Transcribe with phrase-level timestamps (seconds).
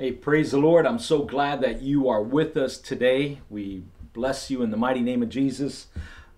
[0.00, 0.86] Hey, praise the Lord.
[0.86, 3.40] I'm so glad that you are with us today.
[3.50, 3.82] We
[4.14, 5.88] bless you in the mighty name of Jesus.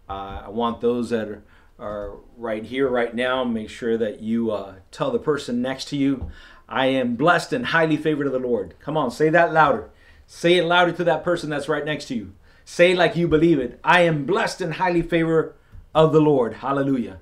[0.08, 1.44] Uh, I want those that are,
[1.78, 5.96] are, right here, right now, make sure that you uh, tell the person next to
[5.96, 6.28] you,
[6.68, 8.74] I am blessed and highly favored of the Lord.
[8.80, 9.90] Come on, say that louder.
[10.26, 12.32] Say it louder to that person that's right next to you.
[12.64, 13.78] Say like you believe it.
[13.84, 15.54] I am blessed and highly favored
[15.94, 16.54] of the Lord.
[16.54, 17.20] Hallelujah.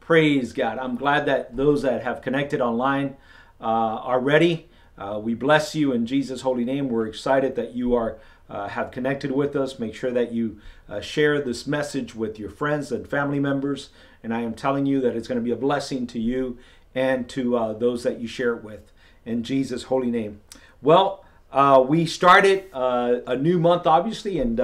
[0.00, 0.78] Praise God.
[0.78, 3.18] I'm glad that those that have connected online
[3.60, 4.70] uh, are ready.
[4.98, 6.88] Uh, we bless you in Jesus' holy name.
[6.88, 8.18] We're excited that you are
[8.50, 9.78] uh, have connected with us.
[9.78, 13.88] Make sure that you uh, share this message with your friends and family members.
[14.22, 16.58] And I am telling you that it's going to be a blessing to you
[16.94, 18.92] and to uh, those that you share it with.
[19.24, 20.40] In Jesus' holy name.
[20.82, 24.60] Well, uh, we started uh, a new month, obviously, and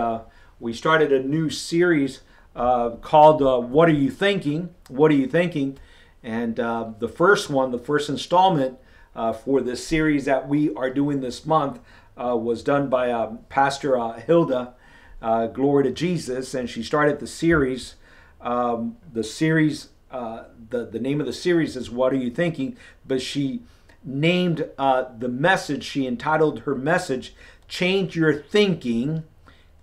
[0.60, 2.20] we started a new series
[2.54, 5.78] called "What Are You Thinking?" What are you thinking?
[6.22, 8.78] And the first one, the first installment
[9.18, 11.80] uh, for this series that we are doing this month
[12.16, 14.74] uh, was done by uh, Pastor uh, Hilda.
[15.20, 17.96] Uh, glory to Jesus, and she started the series.
[18.40, 22.76] Um, the series, uh, the the name of the series is "What Are You Thinking?"
[23.04, 23.62] But she
[24.04, 25.82] named the message.
[25.82, 27.34] She entitled her message
[27.66, 29.24] "Change Your Thinking,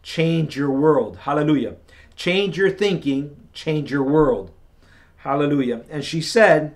[0.01, 1.75] Change Your World." Hallelujah!
[2.15, 4.51] Change your thinking, change your world.
[5.17, 5.83] Hallelujah!
[5.89, 6.75] And she said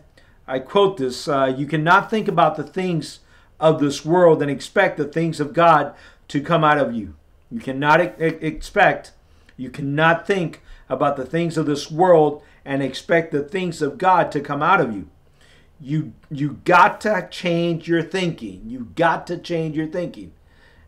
[0.50, 3.20] I quote this uh, You cannot think about the things
[3.60, 5.94] of this world and expect the things of God
[6.30, 7.16] to come out of you.
[7.52, 9.12] You cannot e- expect,
[9.58, 14.32] you cannot think about the things of this world and expect the things of God
[14.32, 15.10] to come out of you.
[15.80, 18.64] You you got to change your thinking.
[18.66, 20.34] You got to change your thinking.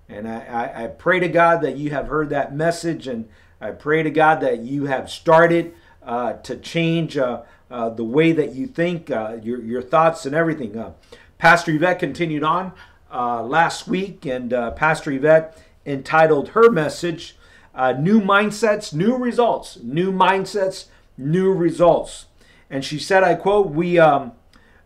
[0.10, 3.30] And I, I, I pray to God that you have heard that message, and
[3.62, 8.34] I pray to God that you have started uh, to change uh, uh, the way
[8.34, 10.78] that you think, uh, your, your thoughts, and everything.
[10.78, 10.92] Uh,
[11.38, 12.74] Pastor Yvette continued on
[13.12, 17.38] uh, last week, and uh, Pastor Yvette entitled her message
[17.74, 19.80] New Mindsets, New Results.
[19.82, 20.86] New Mindsets,
[21.18, 22.26] New Results.
[22.70, 24.34] And she said, I quote, We um,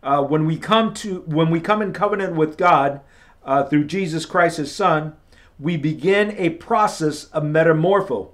[0.02, 3.00] when we come to when we come in covenant with God
[3.68, 5.16] through Jesus Christ his Son,
[5.58, 8.30] we begin a process of metamorpho.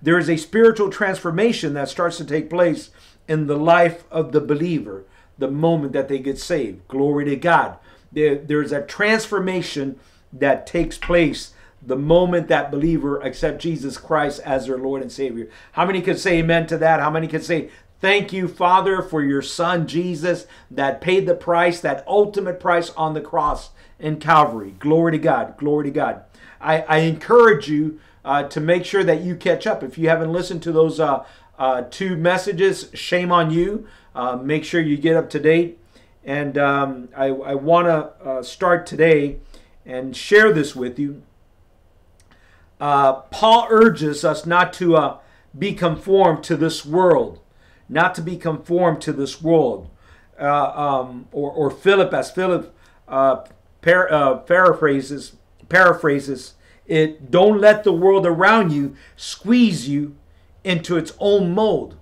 [0.00, 2.90] There is a spiritual transformation that starts to take place
[3.28, 5.04] in the life of the believer
[5.38, 6.88] the moment that they get saved.
[6.88, 7.76] Glory to God.
[8.10, 10.00] There, there's a transformation
[10.32, 15.48] that takes place the moment that believer accept Jesus Christ as their Lord and Savior.
[15.72, 17.00] How many could say amen to that?
[17.00, 21.80] How many could say, Thank you, Father, for your Son Jesus that paid the price,
[21.80, 24.76] that ultimate price on the cross in Calvary.
[24.78, 25.56] Glory to God.
[25.56, 26.22] Glory to God.
[26.60, 29.82] I, I encourage you uh, to make sure that you catch up.
[29.82, 31.24] If you haven't listened to those uh,
[31.58, 32.90] uh, two messages.
[32.94, 33.86] Shame on you.
[34.14, 35.78] Uh, make sure you get up to date.
[36.24, 39.38] And um, I, I want to uh, start today
[39.84, 41.22] and share this with you.
[42.80, 45.18] Uh, Paul urges us not to uh,
[45.58, 47.40] be conformed to this world,
[47.88, 49.90] not to be conformed to this world.
[50.38, 52.72] Uh, um, or, or Philip, as Philip
[53.08, 55.32] par- paraphrases,
[55.68, 56.54] paraphrases
[56.88, 60.16] it, don't let the world around you squeeze you
[60.68, 61.96] into its own mold.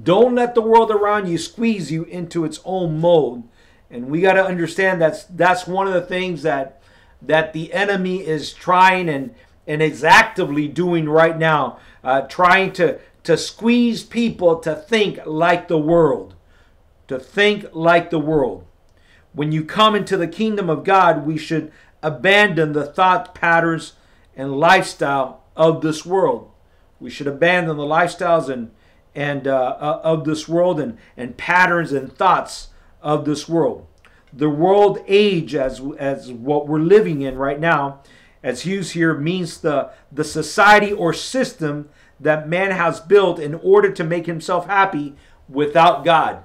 [0.00, 3.48] Don't let the world around you squeeze you into its own mold.
[3.90, 6.80] And we got to understand that's that's one of the things that
[7.20, 9.34] that the enemy is trying and
[9.66, 15.66] and is actively doing right now, uh, trying to to squeeze people to think like
[15.66, 16.36] the world,
[17.08, 18.64] to think like the world.
[19.32, 21.72] When you come into the kingdom of God, we should
[22.04, 23.94] abandon the thought patterns
[24.36, 26.52] and lifestyle of this world.
[27.00, 28.70] We should abandon the lifestyles and
[29.14, 32.68] and uh, uh, of this world and, and patterns and thoughts
[33.00, 33.86] of this world.
[34.32, 38.02] The world age as as what we're living in right now,
[38.42, 41.88] as used here means the the society or system
[42.20, 45.14] that man has built in order to make himself happy
[45.48, 46.44] without God.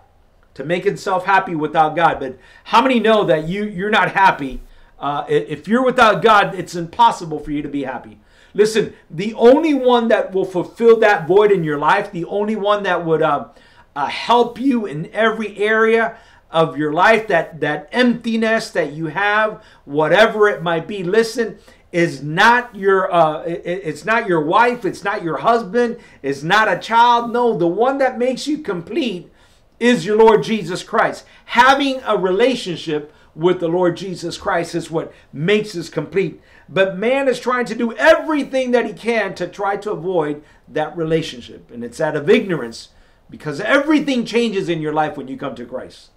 [0.56, 2.20] To make himself happy without God.
[2.20, 4.62] But how many know that you you're not happy?
[5.00, 8.20] Uh, if you're without God, it's impossible for you to be happy.
[8.54, 12.84] Listen, the only one that will fulfill that void in your life, the only one
[12.84, 13.48] that would uh,
[13.96, 16.18] uh, help you in every area
[16.50, 21.58] of your life, that, that emptiness that you have, whatever it might be, listen,
[21.92, 26.72] is not your uh, it, it's not your wife, it's not your husband, it's not
[26.72, 27.32] a child.
[27.32, 29.30] No, the one that makes you complete
[29.80, 31.26] is your Lord Jesus Christ.
[31.46, 36.42] Having a relationship with the Lord Jesus Christ is what makes us complete.
[36.72, 40.96] But man is trying to do everything that he can to try to avoid that
[40.96, 41.70] relationship.
[41.70, 42.90] And it's out of ignorance
[43.30, 46.12] because everything changes in your life when you come to Christ.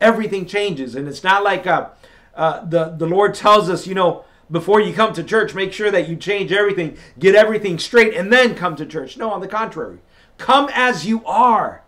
[0.00, 0.96] Everything changes.
[0.96, 1.90] And it's not like uh,
[2.34, 5.92] uh, the, the Lord tells us, you know, before you come to church, make sure
[5.92, 9.16] that you change everything, get everything straight, and then come to church.
[9.16, 9.98] No, on the contrary.
[10.38, 11.84] Come as you are.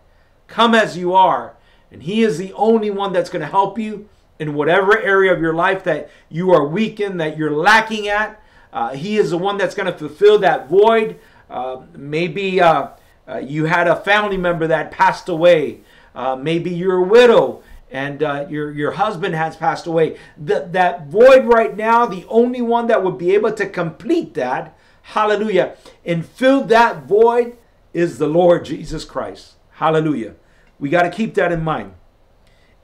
[0.47, 1.57] Come as you are.
[1.91, 4.07] And He is the only one that's going to help you
[4.39, 8.41] in whatever area of your life that you are weak in, that you're lacking at.
[8.71, 11.19] Uh, he is the one that's going to fulfill that void.
[11.49, 12.87] Uh, maybe uh,
[13.27, 15.81] uh, you had a family member that passed away.
[16.15, 17.63] Uh, maybe you're a widow
[17.93, 20.17] and uh, your your husband has passed away.
[20.35, 24.75] That that void right now, the only one that would be able to complete that,
[25.03, 27.55] hallelujah, and fill that void
[27.93, 29.53] is the Lord Jesus Christ.
[29.73, 30.33] Hallelujah.
[30.79, 31.93] We got to keep that in mind.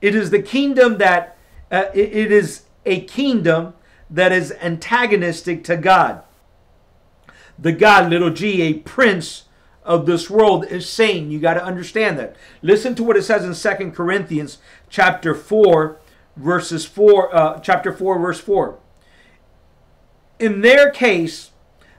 [0.00, 1.36] It is the kingdom that
[1.70, 3.74] uh, it, it is a kingdom
[4.08, 6.22] that is antagonistic to God.
[7.58, 9.44] The God, little g, a prince
[9.84, 11.30] of this world is saying.
[11.30, 12.36] You got to understand that.
[12.62, 14.58] Listen to what it says in Second Corinthians
[14.88, 15.98] chapter 4,
[16.36, 18.78] verses 4, uh, chapter 4, verse 4.
[20.38, 21.50] In their case,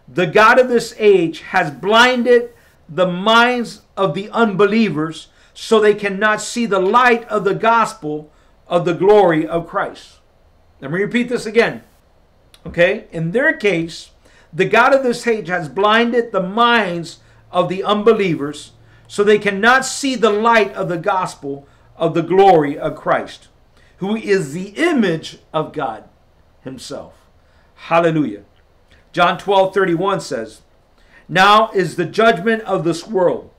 [0.07, 2.49] the God of this age has blinded
[2.89, 8.31] the minds of the unbelievers so they cannot see the light of the gospel
[8.71, 10.19] of the glory of Christ.
[10.79, 11.83] Let me repeat this again.
[12.65, 13.07] Okay?
[13.11, 14.11] In their case,
[14.51, 17.19] the God of this age has blinded the minds
[17.51, 18.71] of the unbelievers
[19.07, 23.49] so they cannot see the light of the gospel of the glory of Christ,
[23.97, 26.05] who is the image of God
[26.63, 27.13] Himself.
[27.75, 28.43] Hallelujah.
[29.11, 30.61] John 12 31 says,
[31.27, 33.51] Now is the judgment of this world.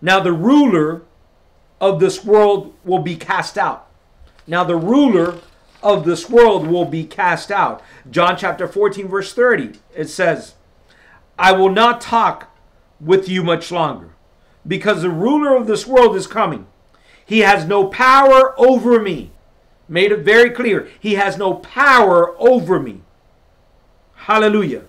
[0.00, 1.02] Now the ruler
[1.80, 3.88] of this world will be cast out.
[4.46, 5.38] Now the ruler
[5.82, 7.82] of this world will be cast out.
[8.10, 10.54] John chapter 14, verse 30, it says,
[11.38, 12.56] I will not talk
[13.00, 14.10] with you much longer
[14.66, 16.66] because the ruler of this world is coming.
[17.24, 19.32] He has no power over me.
[19.88, 20.88] Made it very clear.
[20.98, 23.02] He has no power over me.
[24.14, 24.84] Hallelujah.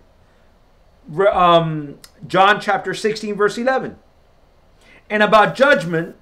[1.31, 3.97] Um, John chapter 16, verse 11.
[5.09, 6.15] And about judgment,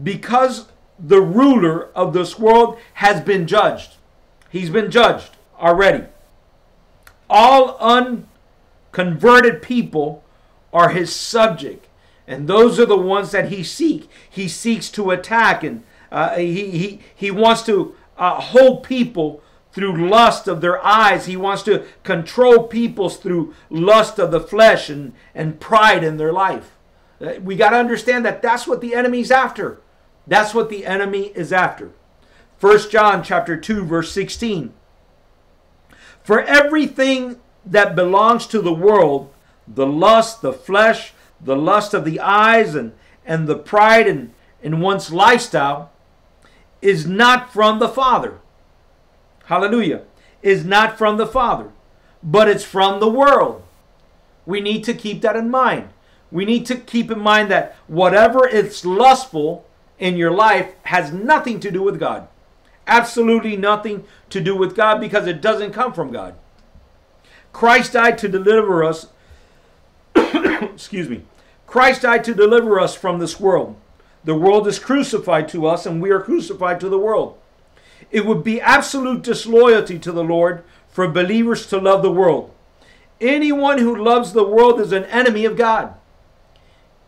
[0.00, 0.66] because
[1.06, 3.96] the ruler of this world has been judged.
[4.50, 6.04] He's been judged already.
[7.28, 10.24] All unconverted people
[10.72, 11.86] are his subject.
[12.26, 14.06] And those are the ones that he seeks.
[14.28, 19.42] He seeks to attack and uh, he, he, he wants to uh, hold people
[19.72, 21.26] through lust of their eyes.
[21.26, 26.32] He wants to control people through lust of the flesh and, and pride in their
[26.32, 26.76] life.
[27.20, 29.80] Uh, we got to understand that that's what the enemy's after.
[30.26, 31.90] That's what the enemy is after.
[32.60, 34.72] 1 John chapter 2 verse 16.
[36.22, 39.32] For everything that belongs to the world,
[39.66, 42.92] the lust, the flesh, the lust of the eyes and
[43.24, 44.32] and the pride in,
[44.62, 45.90] in one's lifestyle
[46.82, 48.38] is not from the Father.
[49.46, 50.02] Hallelujah.
[50.42, 51.70] Is not from the Father,
[52.22, 53.62] but it's from the world.
[54.44, 55.88] We need to keep that in mind.
[56.30, 59.64] We need to keep in mind that whatever is lustful
[60.04, 62.28] in your life has nothing to do with God
[62.86, 66.34] absolutely nothing to do with God because it doesn't come from God.
[67.52, 69.08] Christ died to deliver us.
[70.14, 71.22] excuse me.
[71.66, 73.76] Christ died to deliver us from this world.
[74.24, 77.38] The world is crucified to us, and we are crucified to the world.
[78.10, 82.52] It would be absolute disloyalty to the Lord for believers to love the world.
[83.20, 85.94] Anyone who loves the world is an enemy of God.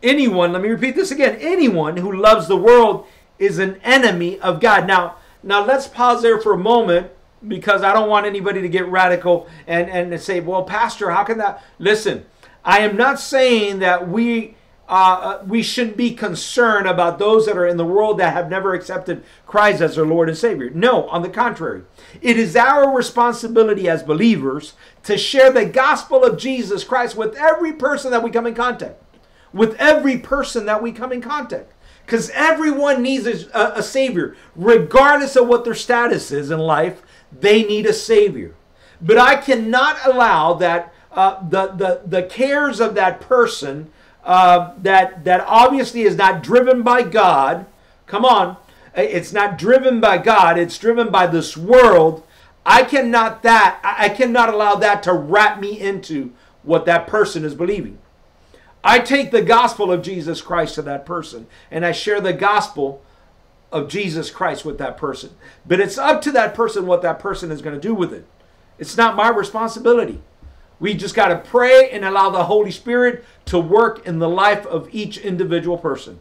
[0.03, 3.07] Anyone, let me repeat this again anyone who loves the world
[3.39, 4.87] is an enemy of God.
[4.87, 7.11] Now, now let's pause there for a moment
[7.47, 11.37] because I don't want anybody to get radical and, and say, well, Pastor, how can
[11.37, 11.63] that?
[11.79, 12.25] Listen,
[12.63, 14.55] I am not saying that we
[14.89, 18.49] uh, uh, we shouldn't be concerned about those that are in the world that have
[18.49, 20.69] never accepted Christ as their Lord and Savior.
[20.69, 21.81] No, on the contrary.
[22.21, 27.73] It is our responsibility as believers to share the gospel of Jesus Christ with every
[27.73, 29.03] person that we come in contact.
[29.53, 31.73] With every person that we come in contact.
[32.05, 34.35] Because everyone needs a, a, Savior.
[34.55, 37.01] Regardless of what their status is in life,
[37.37, 38.55] they need a Savior.
[39.01, 43.91] But I cannot allow that uh, the, the, the cares of that person
[44.23, 47.65] uh, that, that obviously is not driven by God,
[48.05, 48.57] come on,
[48.93, 52.23] it's not driven by God, it's driven by this world.
[52.65, 57.55] I cannot that I cannot allow that to wrap me into what that person is
[57.55, 57.99] believing.
[58.83, 63.03] I take the gospel of Jesus Christ to that person and I share the gospel
[63.71, 65.31] of Jesus Christ with that person.
[65.65, 68.25] But it's up to that person what that person is going to do with it.
[68.79, 70.21] It's not my responsibility.
[70.79, 74.65] We just got to pray and allow the Holy Spirit to work in the life
[74.67, 76.19] of each individual person.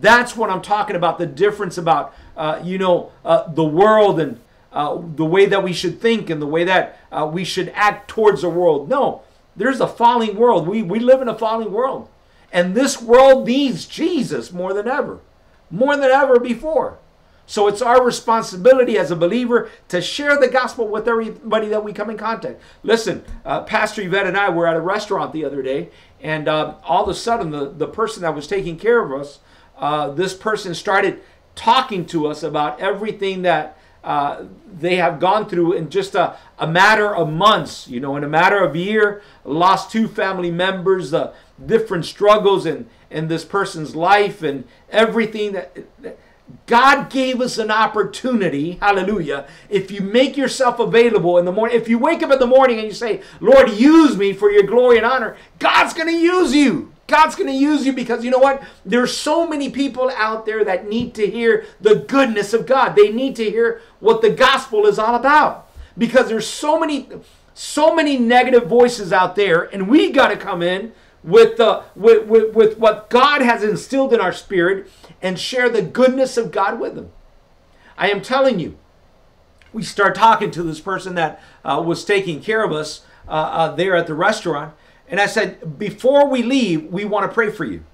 [0.00, 4.40] That's what I'm talking about the difference about, uh, you know, uh, the world and
[4.72, 8.08] uh, the way that we should think and the way that uh, we should act
[8.08, 8.88] towards the world.
[8.88, 9.22] No,
[9.56, 10.66] there's a falling world.
[10.66, 12.08] We, we live in a falling world.
[12.52, 15.20] And this world needs Jesus more than ever,
[15.70, 16.98] more than ever before.
[17.46, 21.92] So it's our responsibility as a believer to share the gospel with everybody that we
[21.92, 22.60] come in contact.
[22.82, 25.90] Listen, uh, Pastor Yvette and I were at a restaurant the other day,
[26.22, 29.40] and uh, all of a sudden, the, the person that was taking care of us,
[29.76, 31.20] uh, this person started
[31.54, 34.44] talking to us about everything that uh,
[34.78, 38.28] they have gone through in just a, a matter of months, you know, in a
[38.28, 41.32] matter of a year, lost two family members, the
[41.64, 46.18] different struggles in, in this person's life and everything that, that
[46.66, 49.48] God gave us an opportunity, hallelujah.
[49.70, 52.78] If you make yourself available in the morning, if you wake up in the morning
[52.78, 56.54] and you say, Lord, use me for your glory and honor, God's going to use
[56.54, 56.93] you.
[57.06, 58.62] God's going to use you because you know what?
[58.84, 62.96] There's so many people out there that need to hear the goodness of God.
[62.96, 65.70] They need to hear what the gospel is all about.
[65.96, 67.08] Because there's so many
[67.56, 70.92] so many negative voices out there and we got to come in
[71.22, 74.90] with the with, with, with what God has instilled in our spirit
[75.22, 77.12] and share the goodness of God with them.
[77.96, 78.76] I am telling you,
[79.72, 83.74] we start talking to this person that uh, was taking care of us uh, uh,
[83.74, 84.74] there at the restaurant
[85.08, 87.84] and I said, before we leave, we want to pray for you.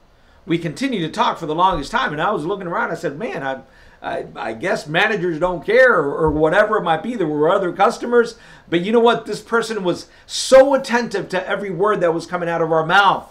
[0.47, 2.12] We continued to talk for the longest time.
[2.12, 2.90] And I was looking around.
[2.90, 3.61] I said, man, I,
[4.02, 7.14] I, I guess managers don't care or, or, whatever it might be.
[7.14, 8.37] There were other customers.
[8.69, 9.26] But you know what?
[9.26, 13.31] This person was so attentive to every word that was coming out of our mouth.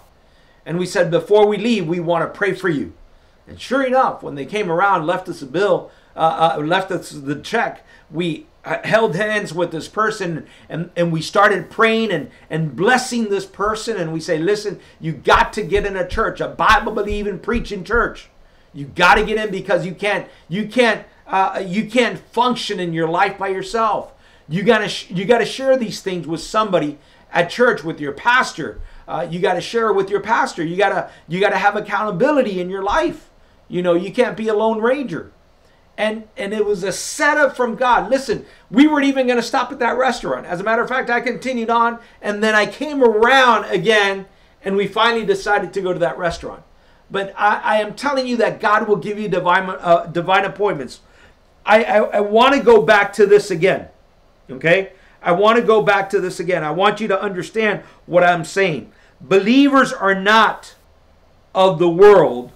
[0.66, 2.94] And we said, before we leave, we want to pray for you.
[3.48, 7.10] And sure enough, when they came around, left us a bill, uh, uh, left us
[7.10, 12.76] the check, we held hands with this person and, and we started praying and, and
[12.76, 16.48] blessing this person and we say listen you got to get in a church a
[16.48, 18.30] bible believing preaching church.
[18.74, 22.94] You got to get in because you can't you can't uh, you can't function in
[22.94, 24.14] your life by yourself.
[24.48, 26.98] You got to you got to share these things with somebody
[27.32, 28.82] at church with your pastor.
[29.08, 30.64] Uh, you got to share with your pastor.
[30.64, 33.30] You got to you got to have accountability in your life.
[33.68, 35.32] You know you can't be a lone ranger
[36.00, 38.10] and and it was a setup from God.
[38.10, 40.46] Listen, we weren't even going to stop at that restaurant.
[40.46, 44.26] As a matter of fact, I continued on, and then I came around again,
[44.64, 46.64] and we finally decided to go to that restaurant.
[47.12, 51.02] But I, I am telling you that God will give you divine uh, divine appointments.
[51.66, 53.90] I, I, I want to go back to this again.
[54.50, 56.64] Okay, I want to go back to this again.
[56.64, 58.94] I want you to understand what I'm saying.
[59.20, 60.76] Believers are not
[61.54, 62.54] of the world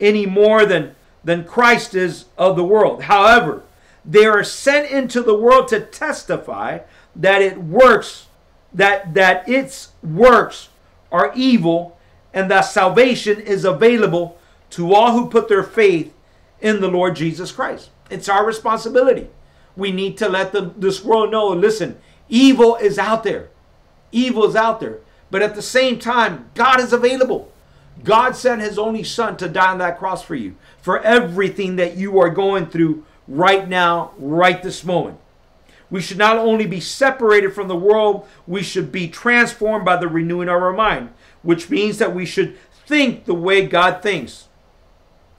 [0.00, 3.04] any more than than Christ is of the world.
[3.04, 3.62] However,
[4.04, 6.80] they are sent into the world to testify
[7.14, 8.26] that it works,
[8.72, 10.68] that, that its works
[11.12, 11.98] are evil,
[12.32, 14.38] and that salvation is available
[14.70, 16.14] to all who put their faith
[16.60, 17.90] in the Lord Jesus Christ.
[18.08, 19.28] It's our responsibility.
[19.76, 21.98] We need to let the, this world know listen,
[22.28, 23.50] evil is out there.
[24.12, 24.98] Evil is out there.
[25.30, 27.49] But at the same time, God is available.
[28.04, 31.96] God sent his only son to die on that cross for you for everything that
[31.96, 35.18] you are going through right now, right this moment.
[35.90, 40.08] We should not only be separated from the world, we should be transformed by the
[40.08, 41.10] renewing of our mind,
[41.42, 44.46] which means that we should think the way God thinks.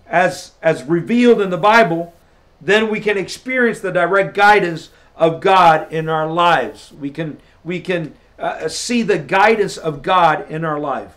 [0.08, 2.13] As, as revealed in the Bible,
[2.60, 6.91] then we can experience the direct guidance of God in our lives.
[6.91, 11.13] We can, we can uh, see the guidance of God in our life.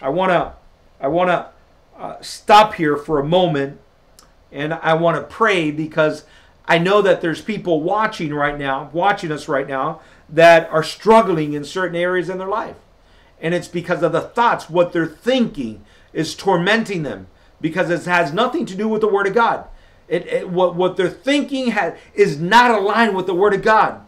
[0.00, 0.57] I want to
[1.00, 1.48] I want to
[1.98, 3.80] uh, stop here for a moment
[4.50, 6.24] and I want to pray because
[6.66, 11.54] I know that there's people watching right now, watching us right now, that are struggling
[11.54, 12.76] in certain areas in their life.
[13.40, 17.28] And it's because of the thoughts, what they're thinking is tormenting them
[17.60, 19.66] because it has nothing to do with the Word of God.
[20.08, 21.74] It, it, what, what they're thinking
[22.14, 24.00] is not aligned with the Word of God.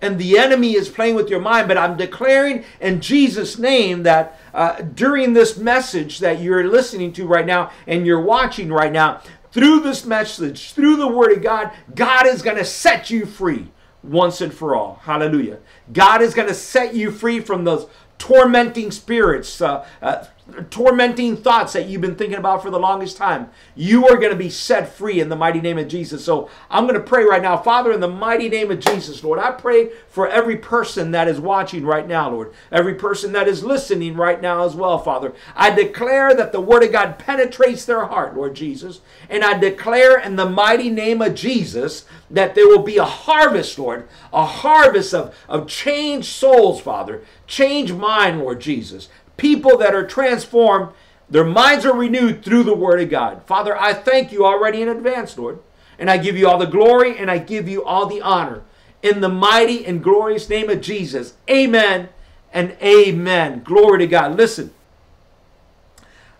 [0.00, 4.38] And the enemy is playing with your mind, but I'm declaring in Jesus' name that
[4.52, 9.22] uh, during this message that you're listening to right now and you're watching right now,
[9.52, 13.68] through this message, through the Word of God, God is going to set you free
[14.02, 15.00] once and for all.
[15.02, 15.60] Hallelujah.
[15.92, 17.86] God is going to set you free from those
[18.18, 20.26] tormenting spirits, uh, uh,
[20.70, 23.50] tormenting thoughts that you've been thinking about for the longest time.
[23.74, 26.24] You are going to be set free in the mighty name of Jesus.
[26.24, 27.56] So I'm going to pray right now.
[27.56, 31.40] Father, in the mighty name of Jesus, Lord, I pray for every person that is
[31.40, 35.34] watching right now, Lord, every person that is listening right now as well, Father.
[35.56, 39.00] I declare that the Word of God penetrates their heart, Lord Jesus.
[39.28, 43.80] And I declare in the mighty name of Jesus that there will be a harvest,
[43.80, 50.06] Lord, a harvest of, of changed souls, Father, change mind, Lord Jesus people that are
[50.06, 50.92] transformed,
[51.28, 53.42] their minds are renewed through the Word of God.
[53.46, 55.58] Father, I thank you already in advance, Lord.
[55.98, 58.62] and I give you all the glory and I give you all the honor.
[59.02, 61.34] In the mighty and glorious name of Jesus.
[61.48, 62.08] Amen
[62.52, 63.62] and amen.
[63.62, 64.36] Glory to God.
[64.36, 64.72] Listen,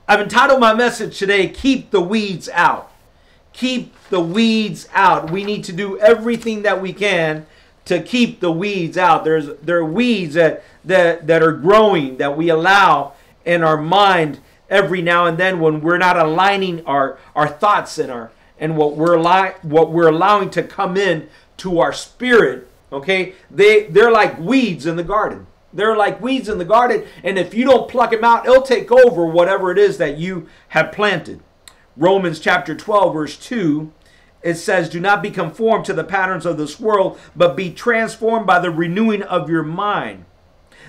[0.08, 2.90] I've entitled my message today, Keep the Weeds Out.
[3.52, 5.30] Keep the weeds out.
[5.30, 7.46] We need to do everything that we can
[7.86, 9.24] to keep the weeds out.
[9.24, 13.14] There's there are weeds that that, that are growing that we allow
[13.44, 18.10] in our mind every now and then when we're not aligning our, our thoughts and
[18.10, 21.28] our and what we're li- what we're allowing to come in
[21.58, 22.68] to our spirit.
[22.92, 25.46] Okay, they they're like weeds in the garden.
[25.72, 28.90] They're like weeds in the garden, and if you don't pluck them out, it'll take
[28.90, 31.40] over whatever it is that you have planted.
[31.98, 33.92] Romans chapter 12, verse 2,
[34.46, 38.46] it says, Do not be conformed to the patterns of this world, but be transformed
[38.46, 40.24] by the renewing of your mind.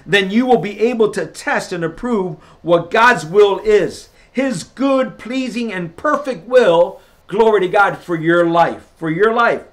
[0.06, 5.18] Then you will be able to test and approve what God's will is, His good,
[5.18, 7.02] pleasing, and perfect will.
[7.26, 8.90] Glory to God for your life.
[8.96, 9.64] For your life.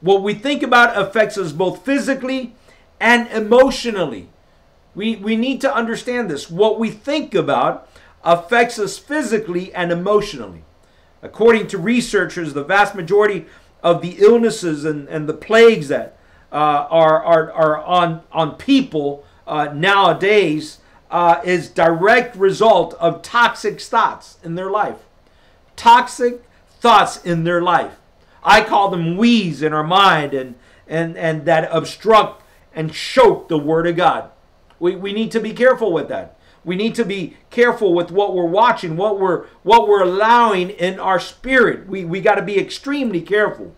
[0.00, 2.56] What we think about affects us both physically
[2.98, 4.30] and emotionally.
[4.96, 6.50] We, we need to understand this.
[6.50, 7.88] What we think about
[8.24, 10.64] affects us physically and emotionally.
[11.22, 13.46] According to researchers, the vast majority
[13.82, 16.16] of the illnesses and, and the plagues that
[16.52, 20.78] uh, are, are, are on, on people uh, nowadays
[21.10, 24.98] uh, is direct result of toxic thoughts in their life.
[25.76, 26.42] Toxic
[26.80, 27.96] thoughts in their life.
[28.42, 30.54] I call them weeds in our mind and,
[30.88, 32.42] and, and that obstruct
[32.74, 34.30] and choke the word of God.
[34.78, 36.38] We, we need to be careful with that.
[36.64, 41.00] We need to be careful with what we're watching, what we're what we're allowing in
[41.00, 41.88] our spirit.
[41.88, 43.74] We we got to be extremely careful.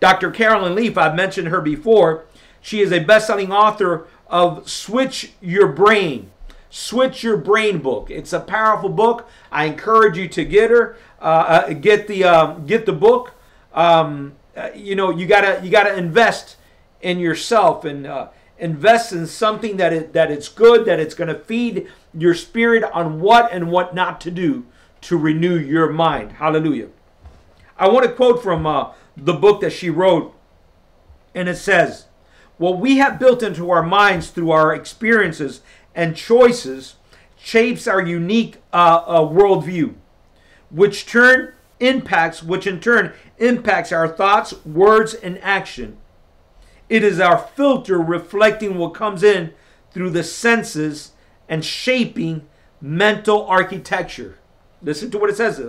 [0.00, 0.30] Dr.
[0.30, 2.24] Caroline Leaf, I've mentioned her before.
[2.60, 6.30] She is a best-selling author of Switch Your Brain.
[6.68, 8.10] Switch Your Brain book.
[8.10, 9.28] It's a powerful book.
[9.50, 11.24] I encourage you to get her, uh,
[11.68, 13.34] uh, get the um, get the book.
[13.72, 16.56] Um, uh, you know, you gotta you gotta invest
[17.00, 18.28] in yourself and uh,
[18.58, 22.82] invest in something that it, that it's good, that it's going to feed your spirit
[22.84, 24.66] on what and what not to do
[25.02, 26.32] to renew your mind.
[26.32, 26.88] Hallelujah.
[27.78, 30.34] I want to quote from uh, the book that she wrote,
[31.34, 32.06] and it says,
[32.56, 35.60] What we have built into our minds through our experiences
[35.94, 36.96] and choices
[37.36, 39.94] shapes our unique uh, uh, worldview,
[40.70, 45.98] which turn impacts, which in turn impacts our thoughts, words, and action.
[46.88, 49.52] It is our filter reflecting what comes in
[49.90, 51.12] through the senses
[51.48, 52.46] and shaping
[52.80, 54.38] mental architecture.
[54.82, 55.60] Listen to what it says.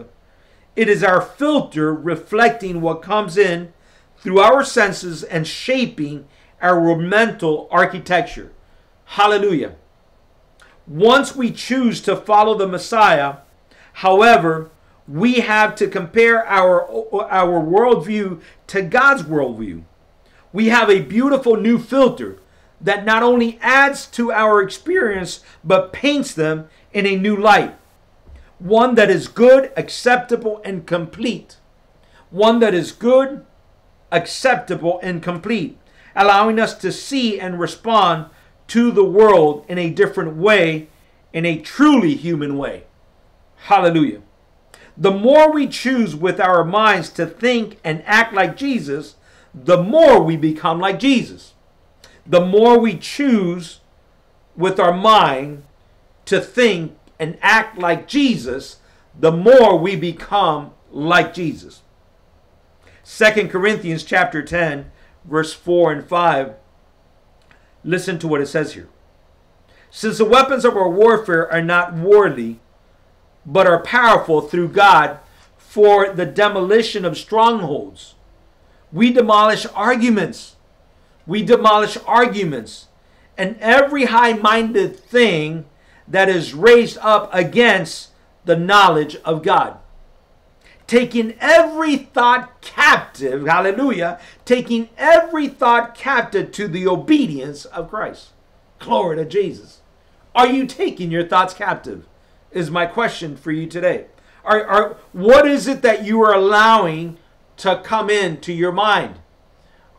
[0.75, 3.73] It is our filter reflecting what comes in
[4.17, 6.27] through our senses and shaping
[6.61, 8.51] our mental architecture.
[9.05, 9.75] Hallelujah.
[10.85, 13.37] Once we choose to follow the Messiah,
[13.93, 14.69] however,
[15.07, 16.83] we have to compare our,
[17.31, 19.83] our worldview to God's worldview.
[20.51, 22.39] We have a beautiful new filter
[22.79, 27.75] that not only adds to our experience, but paints them in a new light.
[28.59, 31.57] One that is good, acceptable, and complete.
[32.29, 33.45] One that is good,
[34.11, 35.77] acceptable, and complete,
[36.15, 38.27] allowing us to see and respond
[38.67, 40.87] to the world in a different way,
[41.33, 42.83] in a truly human way.
[43.55, 44.21] Hallelujah.
[44.95, 49.15] The more we choose with our minds to think and act like Jesus,
[49.53, 51.53] the more we become like Jesus
[52.27, 53.79] the more we choose
[54.55, 55.63] with our mind
[56.25, 58.77] to think and act like Jesus,
[59.17, 61.81] the more we become like Jesus.
[63.01, 64.91] Second Corinthians chapter 10,
[65.23, 66.55] verse 4 and 5.
[67.83, 68.89] Listen to what it says here.
[69.89, 72.59] Since the weapons of our warfare are not worldly,
[73.45, 75.19] but are powerful through God
[75.57, 78.15] for the demolition of strongholds,
[78.91, 80.56] we demolish arguments
[81.27, 82.87] we demolish arguments
[83.37, 85.65] and every high minded thing
[86.07, 88.09] that is raised up against
[88.45, 89.77] the knowledge of God.
[90.87, 98.29] Taking every thought captive, hallelujah, taking every thought captive to the obedience of Christ.
[98.79, 99.81] Glory to Jesus.
[100.33, 102.05] Are you taking your thoughts captive?
[102.51, 104.05] Is my question for you today.
[104.45, 107.17] Are, are, what is it that you are allowing
[107.57, 109.19] to come into your mind?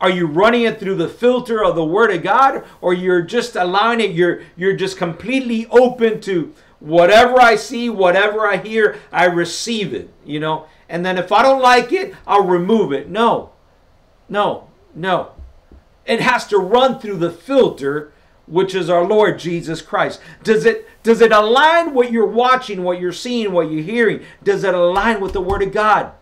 [0.01, 3.55] Are you running it through the filter of the Word of God, or you're just
[3.55, 4.11] allowing it?
[4.11, 10.09] You're you're just completely open to whatever I see, whatever I hear, I receive it.
[10.25, 13.09] You know, and then if I don't like it, I'll remove it.
[13.09, 13.51] No,
[14.29, 15.31] no, no.
[16.05, 18.13] It has to run through the filter,
[18.47, 20.21] which is our Lord Jesus Christ.
[20.43, 24.23] Does it does it align what you're watching, what you're seeing, what you're hearing?
[24.43, 26.13] Does it align with the Word of God?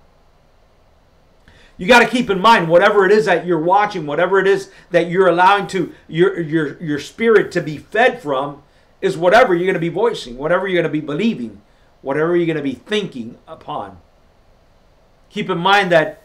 [1.77, 4.71] You got to keep in mind whatever it is that you're watching, whatever it is
[4.91, 8.63] that you're allowing to your your your spirit to be fed from
[9.01, 11.61] is whatever you're going to be voicing, whatever you're going to be believing,
[12.01, 13.99] whatever you're going to be thinking upon.
[15.29, 16.21] Keep in mind that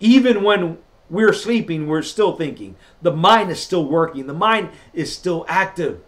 [0.00, 0.78] even when
[1.10, 2.76] we're sleeping, we're still thinking.
[3.02, 4.26] The mind is still working.
[4.26, 6.00] The mind is still active.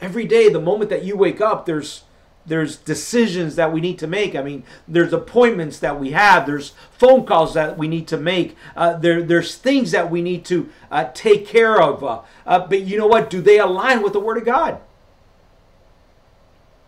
[0.00, 2.02] Every day, the moment that you wake up, there's
[2.46, 4.34] there's decisions that we need to make.
[4.34, 6.46] I mean, there's appointments that we have.
[6.46, 8.56] There's phone calls that we need to make.
[8.74, 12.02] Uh, there, there's things that we need to uh, take care of.
[12.02, 13.30] Uh, uh, but you know what?
[13.30, 14.80] Do they align with the Word of God?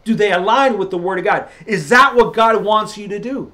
[0.05, 1.49] Do they align with the Word of God?
[1.67, 3.53] Is that what God wants you to do?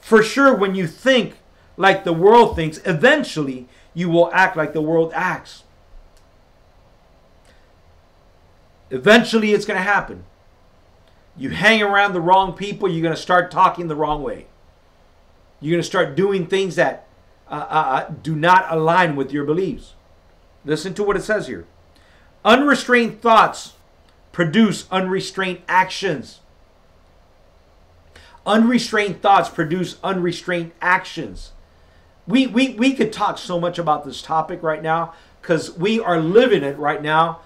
[0.00, 1.38] For sure, when you think
[1.76, 5.63] like the world thinks, eventually you will act like the world acts.
[8.90, 10.24] Eventually, it's going to happen.
[11.36, 14.46] You hang around the wrong people, you're going to start talking the wrong way.
[15.60, 17.06] You're going to start doing things that
[17.48, 19.94] uh, uh, uh, do not align with your beliefs.
[20.64, 21.66] Listen to what it says here
[22.44, 23.74] unrestrained thoughts
[24.32, 26.40] produce unrestrained actions.
[28.46, 31.52] Unrestrained thoughts produce unrestrained actions.
[32.26, 36.18] We, we, we could talk so much about this topic right now because we are
[36.20, 37.40] living it right now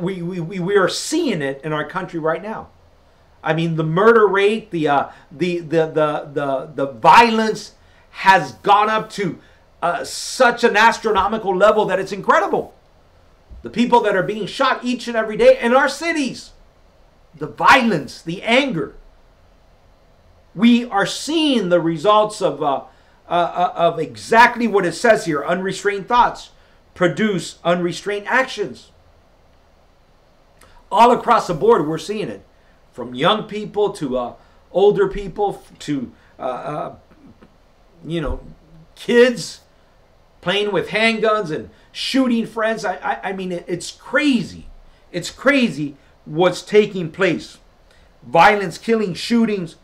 [0.00, 2.68] we, we, we are seeing it in our country right now.
[3.42, 7.72] I mean, the murder rate, the, uh, the, the, the, the, the violence
[8.10, 9.38] has gone up to
[9.82, 12.74] uh, such an astronomical level that it's incredible.
[13.62, 16.52] The people that are being shot each and every day in our cities,
[17.34, 18.94] the violence, the anger.
[20.54, 22.84] We are seeing the results of, uh,
[23.28, 26.50] uh, uh of exactly what it says here unrestrained thoughts
[26.94, 28.90] produce unrestrained actions
[30.90, 32.44] all across the board, we're seeing it
[32.92, 34.34] from young people to uh,
[34.72, 36.94] older people to uh, uh,
[38.04, 38.40] you know
[38.94, 39.60] kids
[40.40, 42.84] playing with handguns and shooting friends.
[42.84, 44.66] I, I, I mean, it, it's crazy.
[45.12, 47.58] It's crazy what's taking place.
[48.22, 49.76] Violence, killing, shootings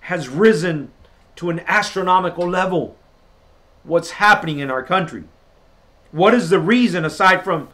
[0.00, 0.90] has risen
[1.36, 2.96] to an astronomical level.
[3.82, 5.24] What's happening in our country?
[6.10, 7.68] What is the reason aside from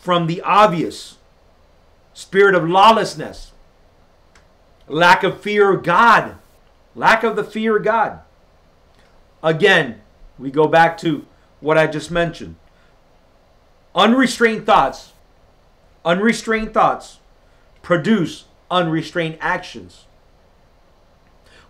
[0.00, 1.16] from the obvious?
[2.16, 3.52] Spirit of lawlessness,
[4.88, 6.36] lack of fear of God,
[6.94, 8.20] lack of the fear of God.
[9.42, 10.00] Again,
[10.38, 11.26] we go back to
[11.60, 12.56] what I just mentioned.
[13.94, 15.12] Unrestrained thoughts,
[16.06, 17.18] unrestrained thoughts
[17.82, 20.06] produce unrestrained actions.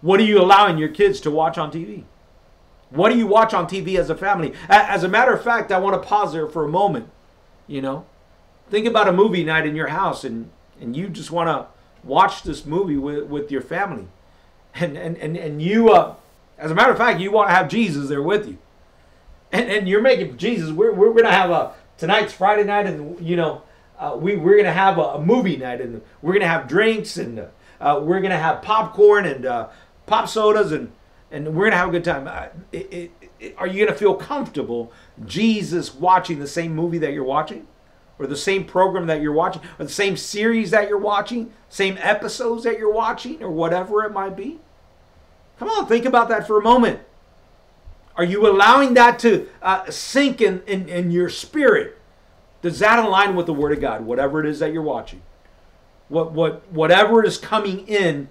[0.00, 2.04] What are you allowing your kids to watch on TV?
[2.90, 4.52] What do you watch on TV as a family?
[4.68, 7.10] As a matter of fact, I want to pause there for a moment.
[7.66, 8.06] You know,
[8.70, 10.50] think about a movie night in your house and
[10.80, 11.66] and you just want to
[12.06, 14.08] watch this movie with, with your family.
[14.74, 16.14] And and and, and you uh,
[16.58, 18.58] as a matter of fact you want to have jesus there with you.
[19.52, 23.36] And, and you're making jesus we're, we're gonna have a tonight's friday night and you
[23.36, 23.62] know
[23.98, 27.46] uh, we, we're gonna have a, a, movie night and we're gonna have drinks and
[27.80, 29.68] uh, we're gonna have popcorn and uh,
[30.04, 30.92] pop sodas and
[31.30, 32.28] and we're gonna have a good time.
[32.28, 34.92] Uh, it, it, it, are you gonna feel comfortable
[35.24, 37.66] jesus watching the same movie that you're watching
[38.18, 41.98] or the same program that you're watching, or the same series that you're watching, same
[42.00, 44.58] episodes that you're watching, or whatever it might be?
[45.58, 47.00] Come on, think about that for a moment.
[48.16, 51.98] Are you allowing that to uh, sink in, in, in your spirit?
[52.62, 55.22] Does that align with the Word of God, whatever it is that you're watching?
[56.08, 58.28] What, what, whatever is coming in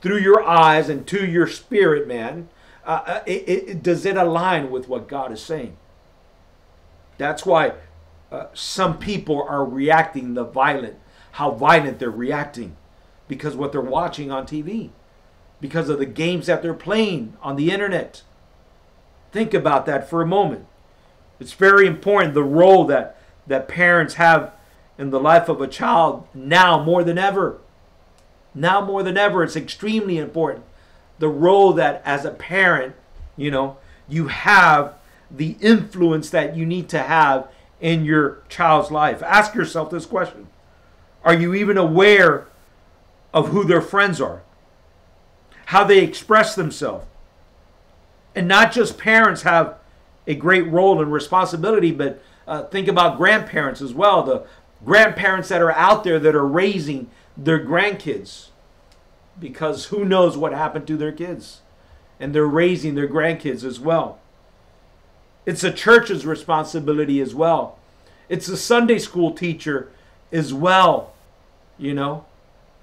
[0.00, 2.48] through your eyes and to your spirit, man,
[2.86, 5.76] uh, uh it, it, does it align with what God is saying?
[7.18, 7.74] That's why
[8.30, 10.96] uh, some people are reacting the violent,
[11.32, 12.76] how violent they're reacting
[13.26, 14.90] because what they're watching on TV,
[15.60, 18.22] because of the games that they're playing on the internet.
[19.32, 20.66] Think about that for a moment.
[21.40, 24.52] It's very important the role that that parents have
[24.98, 27.58] in the life of a child now more than ever.
[28.54, 30.64] Now more than ever, it's extremely important.
[31.18, 32.94] The role that as a parent,
[33.36, 34.94] you know, you have
[35.30, 37.48] the influence that you need to have
[37.80, 39.22] in your child's life.
[39.22, 40.48] Ask yourself this question
[41.24, 42.46] Are you even aware
[43.32, 44.42] of who their friends are?
[45.66, 47.06] How they express themselves?
[48.34, 49.76] And not just parents have
[50.26, 54.22] a great role and responsibility, but uh, think about grandparents as well.
[54.22, 54.46] The
[54.84, 58.48] grandparents that are out there that are raising their grandkids
[59.38, 61.60] because who knows what happened to their kids
[62.18, 64.18] and they're raising their grandkids as well
[65.48, 67.78] it's a church's responsibility as well.
[68.28, 69.90] It's a Sunday school teacher
[70.30, 71.14] as well.
[71.78, 72.26] You know,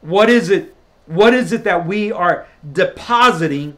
[0.01, 0.73] what is it?
[1.05, 3.77] What is it that we are depositing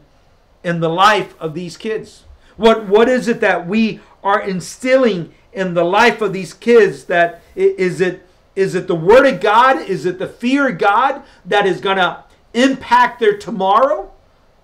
[0.64, 2.24] in the life of these kids?
[2.56, 7.42] What what is it that we are instilling in the life of these kids that
[7.54, 9.82] is it is it the word of God?
[9.82, 12.24] Is it the fear of God that is going to
[12.54, 14.10] impact their tomorrow?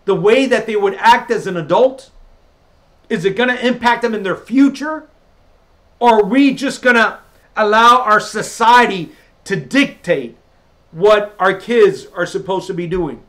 [0.06, 2.10] The way that they would act as an adult?
[3.14, 5.06] Is it going to impact them in their future?
[6.00, 7.20] Or are we just going to
[7.56, 9.12] allow our society
[9.44, 10.36] to dictate
[10.90, 13.22] what our kids are supposed to be doing?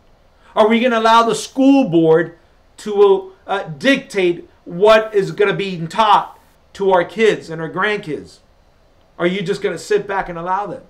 [0.55, 2.35] Are we going to allow the school board
[2.77, 6.39] to uh, dictate what is going to be taught
[6.73, 8.39] to our kids and our grandkids?
[9.19, 10.81] Are you just going to sit back and allow them?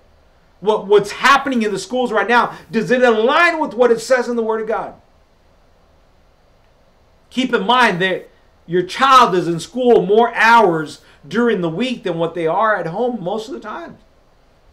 [0.60, 4.26] What, what's happening in the schools right now, does it align with what it says
[4.26, 4.94] in the Word of God?
[7.28, 8.30] Keep in mind that
[8.66, 12.86] your child is in school more hours during the week than what they are at
[12.86, 13.98] home most of the time.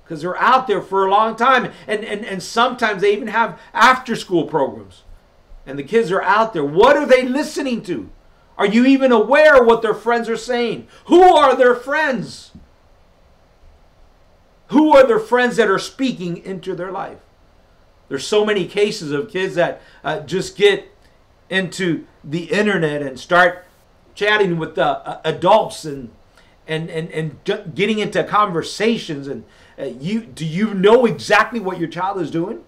[0.04, 1.72] Because they're out there for a long time.
[1.88, 5.04] And, and, and sometimes they even have after school programs.
[5.66, 6.66] And the kids are out there.
[6.66, 8.10] What are they listening to?
[8.58, 10.88] Are you even aware what their friends are saying?
[11.06, 12.52] Who are their friends?
[14.68, 17.20] Who are their friends that are speaking into their life?
[18.10, 20.92] There's so many cases of kids that uh, just get
[21.50, 23.66] into the internet and start
[24.16, 26.12] chatting with uh, adults and
[26.68, 29.44] and and and getting into conversations and
[29.78, 32.64] uh, you do you know exactly what your child is doing?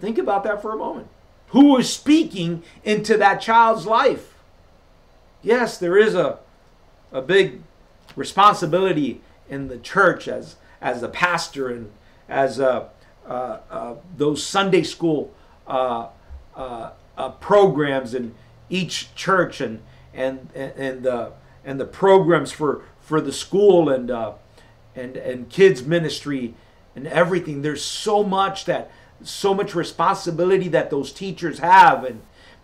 [0.00, 1.08] Think about that for a moment.
[1.48, 4.34] Who is speaking into that child's life?
[5.42, 6.38] Yes there is a
[7.12, 7.62] a big
[8.14, 11.90] responsibility in the church as as the pastor and
[12.28, 12.88] as uh,
[13.26, 15.34] uh, uh those Sunday school
[15.66, 16.08] uh,
[16.54, 18.34] uh, programs in
[18.70, 19.82] each church and
[20.14, 21.32] and and the
[21.64, 24.32] and the programs for for the school and uh,
[24.94, 26.54] and and kids ministry
[26.94, 27.62] and everything.
[27.62, 28.90] There's so much that
[29.22, 32.22] so much responsibility that those teachers have and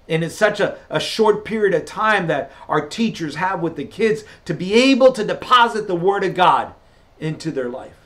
[0.08, 3.84] and it's such a, a short period of time that our teachers have with the
[3.84, 6.74] kids to be able to deposit the word of God
[7.18, 7.96] into their life.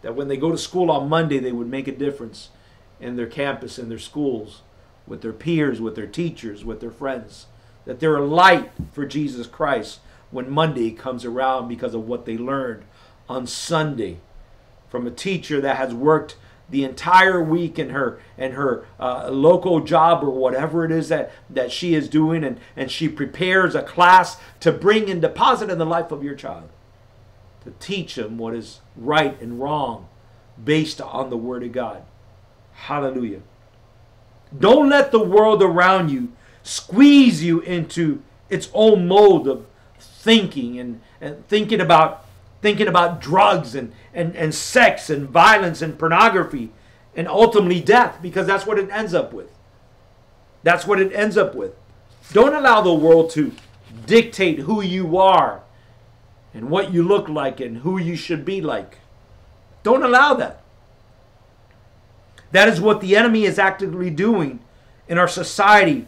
[0.00, 2.48] That when they go to school on Monday, they would make a difference
[2.98, 4.62] in their campus, in their schools,
[5.06, 7.44] with their peers, with their teachers, with their friends
[7.88, 12.36] that they're a light for Jesus Christ when Monday comes around because of what they
[12.36, 12.84] learned
[13.30, 14.18] on Sunday
[14.90, 16.36] from a teacher that has worked
[16.68, 21.32] the entire week in her and her uh, local job or whatever it is that
[21.48, 25.78] that she is doing and and she prepares a class to bring and deposit in
[25.78, 26.68] the life of your child
[27.64, 30.08] to teach them what is right and wrong
[30.62, 32.02] based on the word of God.
[32.74, 33.40] Hallelujah.
[34.56, 36.32] Don't let the world around you
[36.68, 39.64] squeeze you into its own mold of
[39.98, 42.26] thinking and, and thinking about
[42.60, 46.70] thinking about drugs and, and, and sex and violence and pornography
[47.14, 49.48] and ultimately death because that's what it ends up with.
[50.64, 51.72] That's what it ends up with.
[52.32, 53.52] Don't allow the world to
[54.06, 55.62] dictate who you are
[56.52, 58.98] and what you look like and who you should be like.
[59.84, 60.62] Don't allow that.
[62.50, 64.58] That is what the enemy is actively doing
[65.06, 66.06] in our society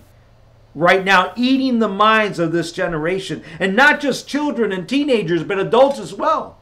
[0.75, 3.43] right now eating the minds of this generation.
[3.59, 6.59] And not just children and teenagers, but adults as well.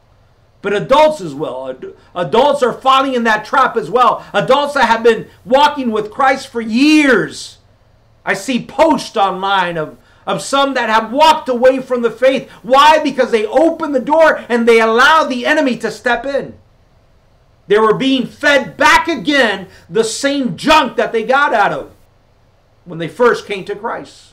[0.60, 1.78] But adults as well.
[2.14, 4.26] Adults are falling in that trap as well.
[4.32, 7.58] Adults that have been walking with Christ for years.
[8.24, 12.50] I see posts online of, of some that have walked away from the faith.
[12.62, 12.98] Why?
[12.98, 16.58] Because they opened the door and they allowed the enemy to step in.
[17.68, 21.92] They were being fed back again the same junk that they got out of
[22.88, 24.32] when they first came to Christ.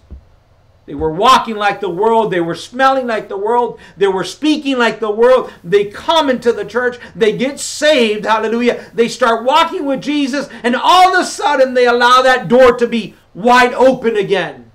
[0.86, 2.32] They were walking like the world.
[2.32, 3.80] They were smelling like the world.
[3.98, 5.52] They were speaking like the world.
[5.64, 7.00] They come into the church.
[7.16, 8.26] They get saved.
[8.26, 8.86] Hallelujah.
[8.94, 10.48] They start walking with Jesus.
[10.64, 14.72] And all of a sudden, they allow that door to be wide open again.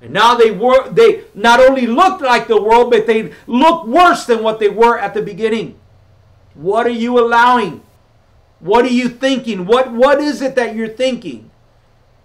[0.00, 4.24] And now they were they not only looked like the world, but they look worse
[4.24, 5.78] than what they were at the beginning.
[6.54, 7.82] What are you allowing?
[8.60, 9.66] What are you thinking?
[9.66, 11.50] What what is it that you're thinking?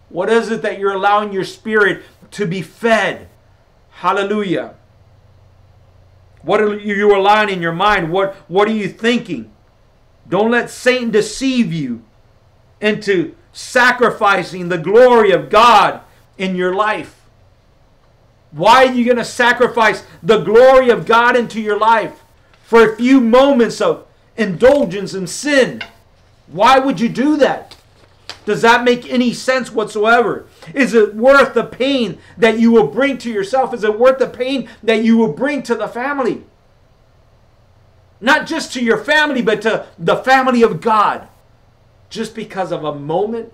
[0.09, 3.29] What is it that you're allowing your spirit to be fed?
[3.91, 4.75] Hallelujah.
[6.41, 8.11] What are you allowing in your mind?
[8.11, 9.51] What, what are you thinking?
[10.27, 12.03] Don't let Satan deceive you
[12.79, 16.01] into sacrificing the glory of God
[16.37, 17.19] in your life.
[18.51, 22.23] Why are you going to sacrifice the glory of God into your life
[22.63, 25.81] for a few moments of indulgence and sin?
[26.47, 27.75] Why would you do that?
[28.49, 30.47] Does that make any sense whatsoever?
[30.73, 33.73] Is it worth the pain that you will bring to yourself?
[33.73, 36.43] Is it worth the pain that you will bring to the family?
[38.19, 41.27] Not just to your family, but to the family of God.
[42.09, 43.53] Just because of a moment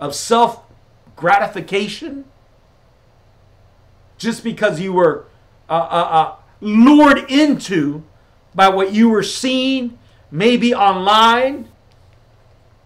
[0.00, 0.62] of self
[1.14, 2.24] gratification?
[4.22, 5.24] just because you were
[5.68, 8.04] uh, uh, uh, lured into
[8.54, 9.98] by what you were seeing,
[10.30, 11.68] maybe online,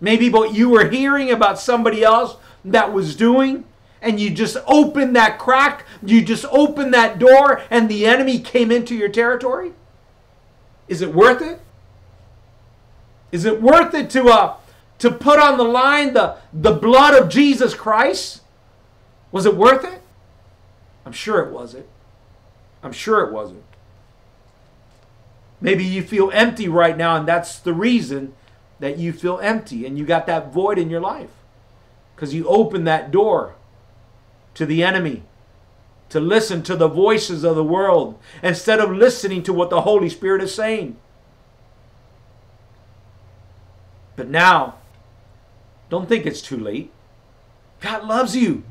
[0.00, 3.64] maybe what you were hearing about somebody else that was doing,
[4.02, 8.70] and you just opened that crack, you just opened that door, and the enemy came
[8.70, 9.72] into your territory?
[10.88, 11.60] Is it worth it?
[13.32, 14.56] Is it worth it to uh,
[14.98, 18.42] to put on the line the, the blood of Jesus Christ?
[19.32, 20.00] Was it worth it?
[21.04, 21.86] I'm sure it wasn't.
[22.82, 23.62] I'm sure it wasn't.
[25.60, 28.34] Maybe you feel empty right now, and that's the reason
[28.78, 31.30] that you feel empty and you got that void in your life.
[32.14, 33.54] Because you opened that door
[34.54, 35.22] to the enemy
[36.08, 40.08] to listen to the voices of the world instead of listening to what the Holy
[40.08, 40.96] Spirit is saying.
[44.14, 44.76] But now,
[45.90, 46.90] don't think it's too late.
[47.80, 48.64] God loves you.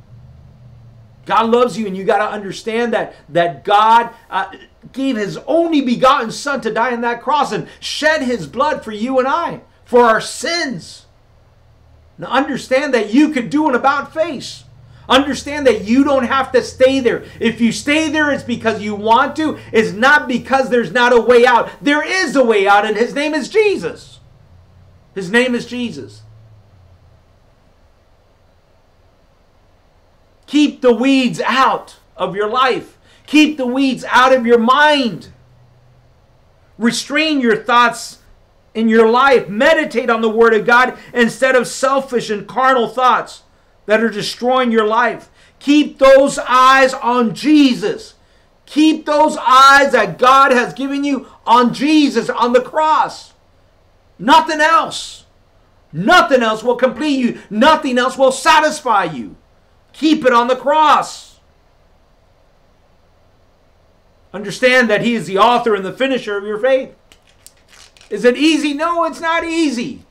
[1.25, 4.51] God loves you, and you got to understand that that God uh,
[4.91, 8.91] gave His only begotten Son to die on that cross and shed His blood for
[8.91, 11.05] you and I for our sins.
[12.17, 14.63] Now understand that you could do an about face.
[15.07, 17.23] Understand that you don't have to stay there.
[17.39, 19.59] If you stay there, it's because you want to.
[19.71, 21.69] It's not because there's not a way out.
[21.81, 24.19] There is a way out, and His name is Jesus.
[25.13, 26.23] His name is Jesus.
[30.47, 32.97] Keep the weeds out of your life.
[33.27, 35.29] Keep the weeds out of your mind.
[36.77, 38.19] Restrain your thoughts
[38.75, 39.49] in your life.
[39.49, 43.43] Meditate on the Word of God instead of selfish and carnal thoughts
[43.87, 45.29] that are destroying your life.
[45.59, 48.13] Keep those eyes on Jesus.
[48.65, 53.33] Keep those eyes that God has given you on Jesus on the cross.
[54.19, 55.25] Nothing else.
[55.91, 57.41] Nothing else will complete you.
[57.49, 59.37] Nothing else will satisfy you.
[59.93, 61.39] Keep it on the cross.
[64.33, 66.93] Understand that He is the author and the finisher of your faith.
[68.09, 68.73] Is it easy?
[68.73, 70.03] No, it's not easy.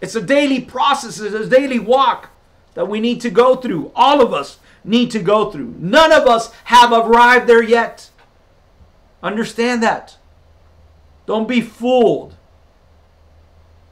[0.00, 2.30] It's a daily process, it's a daily walk
[2.74, 3.92] that we need to go through.
[3.94, 5.74] All of us need to go through.
[5.78, 8.10] None of us have arrived there yet.
[9.22, 10.18] Understand that.
[11.26, 12.36] Don't be fooled.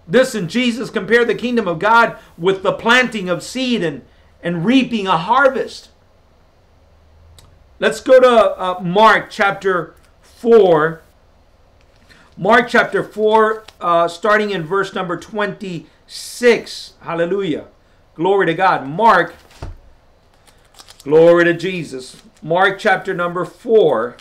[0.08, 4.02] Listen, Jesus compared the kingdom of God with the planting of seed and
[4.42, 5.90] and reaping a harvest.
[7.78, 11.00] Let's go to uh, Mark chapter 4.
[12.42, 16.94] Mark chapter 4, uh, starting in verse number 26.
[17.00, 17.66] Hallelujah.
[18.16, 18.84] Glory to God.
[18.84, 19.36] Mark,
[21.04, 22.20] glory to Jesus.
[22.42, 24.16] Mark chapter number 4.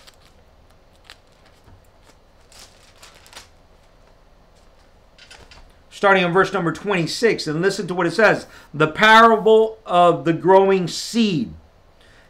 [5.89, 10.33] starting in verse number 26, and listen to what it says the parable of the
[10.33, 11.53] growing seed.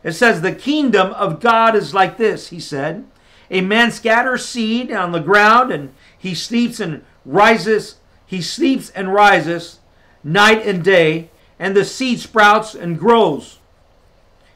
[0.03, 3.05] It says, The kingdom of God is like this, he said.
[3.51, 7.97] A man scatters seed on the ground, and he sleeps and rises.
[8.25, 9.79] He sleeps and rises
[10.23, 13.59] night and day, and the seed sprouts and grows.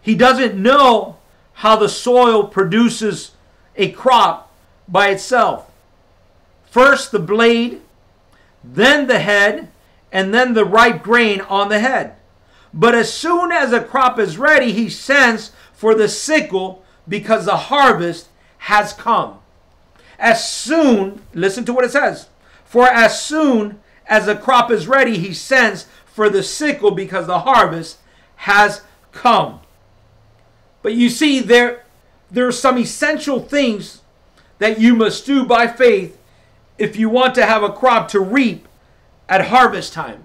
[0.02, 1.18] He doesn't know
[1.54, 3.32] how the soil produces
[3.76, 4.52] a crop
[4.88, 5.70] by itself.
[6.66, 7.82] First, the blade
[8.74, 9.70] then the head,
[10.12, 12.16] and then the ripe grain on the head.
[12.74, 17.58] But as soon as a crop is ready, he sends for the sickle because the
[17.58, 18.28] harvest
[18.66, 19.38] has come.
[20.18, 22.30] As soon, listen to what it says.
[22.64, 27.42] For as soon as the crop is ready, he sends for the sickle because the
[27.42, 28.00] harvest
[28.38, 29.60] has come.
[30.82, 31.84] But you see, there,
[32.32, 34.02] there are some essential things
[34.58, 36.20] that you must do by faith
[36.80, 38.68] if you want to have a crop to reap
[39.30, 40.24] at harvest time.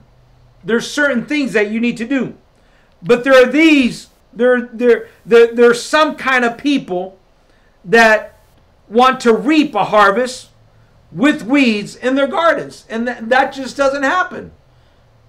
[0.64, 2.38] There's certain things that you need to do.
[3.03, 7.18] But there are these, there, there, there, there's some kind of people
[7.85, 8.29] that
[8.90, 10.48] want to reap a harvest
[11.12, 12.85] with weeds in their gardens.
[12.90, 14.53] And that, that just doesn't happen.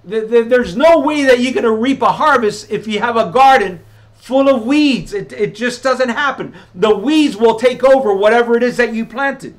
[0.03, 3.81] There's no way that you're going to reap a harvest if you have a garden
[4.15, 5.13] full of weeds.
[5.13, 6.55] It, it just doesn't happen.
[6.73, 9.57] The weeds will take over whatever it is that you planted.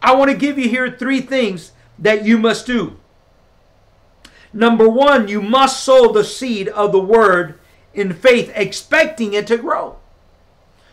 [0.00, 2.98] I want to give you here three things that you must do.
[4.52, 7.58] Number one, you must sow the seed of the word
[7.92, 9.98] in faith, expecting it to grow.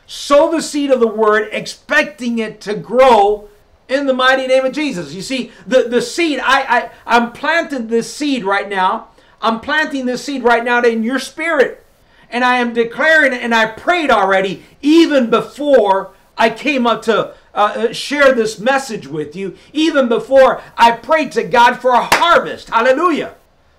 [0.08, 3.50] Sow the seed of the word, expecting it to grow
[3.88, 5.14] in the mighty name of Jesus.
[5.14, 9.10] You see, the, the seed, I, I, I'm planting this seed right now.
[9.42, 11.86] I'm planting this seed right now in your spirit.
[12.30, 17.88] And I am declaring and I prayed already, even before I came up to uh,
[17.90, 22.70] uh, share this message with you even before I prayed to God for a harvest.
[22.70, 23.36] Hallelujah.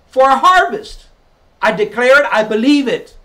[0.07, 1.07] For a harvest.
[1.61, 3.17] I declare it, I believe it,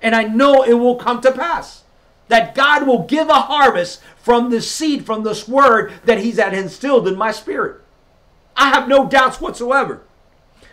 [0.00, 1.82] and I know it will come to pass.
[2.28, 6.54] That God will give a harvest from this seed, from this word that He's had
[6.54, 7.82] instilled in my spirit.
[8.56, 10.02] I have no doubts whatsoever.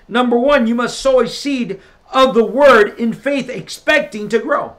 [0.08, 1.80] Number one, you must sow a seed
[2.12, 4.76] of the word in faith, expecting to grow.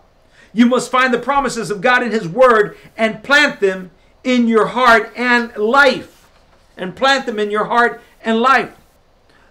[0.52, 3.90] You must find the promises of God in His word and plant them
[4.22, 6.28] in your heart and life.
[6.76, 8.74] And plant them in your heart and life.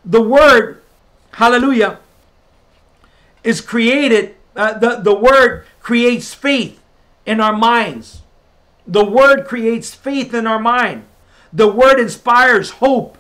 [0.04, 0.82] The word,
[1.32, 2.00] hallelujah,
[3.44, 6.80] is created, uh, the, the word creates faith
[7.26, 8.22] in our minds.
[8.88, 11.06] The word creates faith in our mind.
[11.52, 13.18] The word inspires hope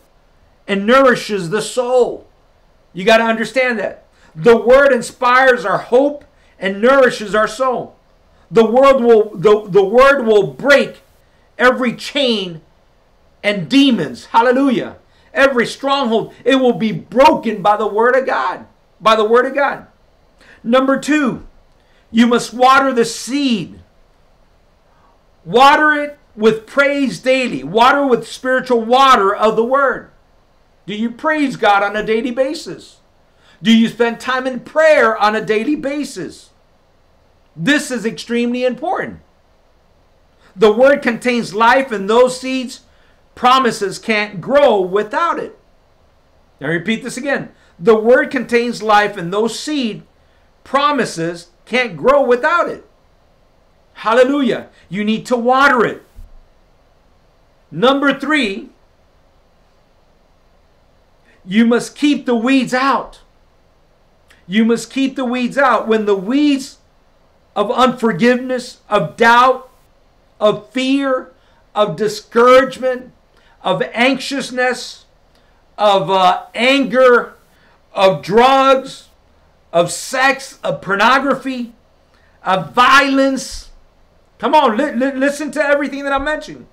[0.68, 2.28] and nourishes the soul.
[2.94, 4.06] You got to understand that.
[4.36, 6.26] The word inspires our hope
[6.60, 7.96] and nourishes our soul.
[8.52, 11.02] The word will the, the word will break
[11.58, 12.62] every chain
[13.44, 14.26] and demons.
[14.26, 14.98] Hallelujah.
[15.34, 18.66] Every stronghold, it will be broken by the word of God.
[19.02, 19.88] By the word of God.
[20.64, 21.46] Number 2,
[22.12, 23.80] you must water the seed
[25.46, 27.64] Water it with praise daily.
[27.64, 30.12] Water with spiritual water of the word.
[30.86, 32.98] Do you praise God on a daily basis?
[33.62, 36.50] Do you spend time in prayer on a daily basis?
[37.56, 39.22] This is extremely important.
[40.56, 42.82] The word contains life, and those seeds,
[43.34, 45.58] promises can't grow without it.
[46.60, 47.52] Now, repeat this again.
[47.78, 50.04] The word contains life, and those seed
[50.64, 52.85] promises can't grow without it.
[53.96, 54.68] Hallelujah.
[54.90, 56.04] You need to water it.
[57.72, 58.70] Number three,
[61.46, 63.22] you must keep the weeds out.
[64.48, 65.88] You must keep the weeds out.
[65.88, 66.78] When the weeds
[67.56, 69.70] of unforgiveness, of doubt,
[70.40, 71.32] of fear,
[71.74, 73.12] of discouragement,
[73.64, 75.06] of anxiousness,
[75.78, 77.34] of uh, anger,
[77.94, 79.10] of drugs,
[79.72, 81.74] of sex, of pornography,
[82.44, 83.65] of violence,
[84.38, 86.68] Come on, li- li- listen to everything that I'm mentioning.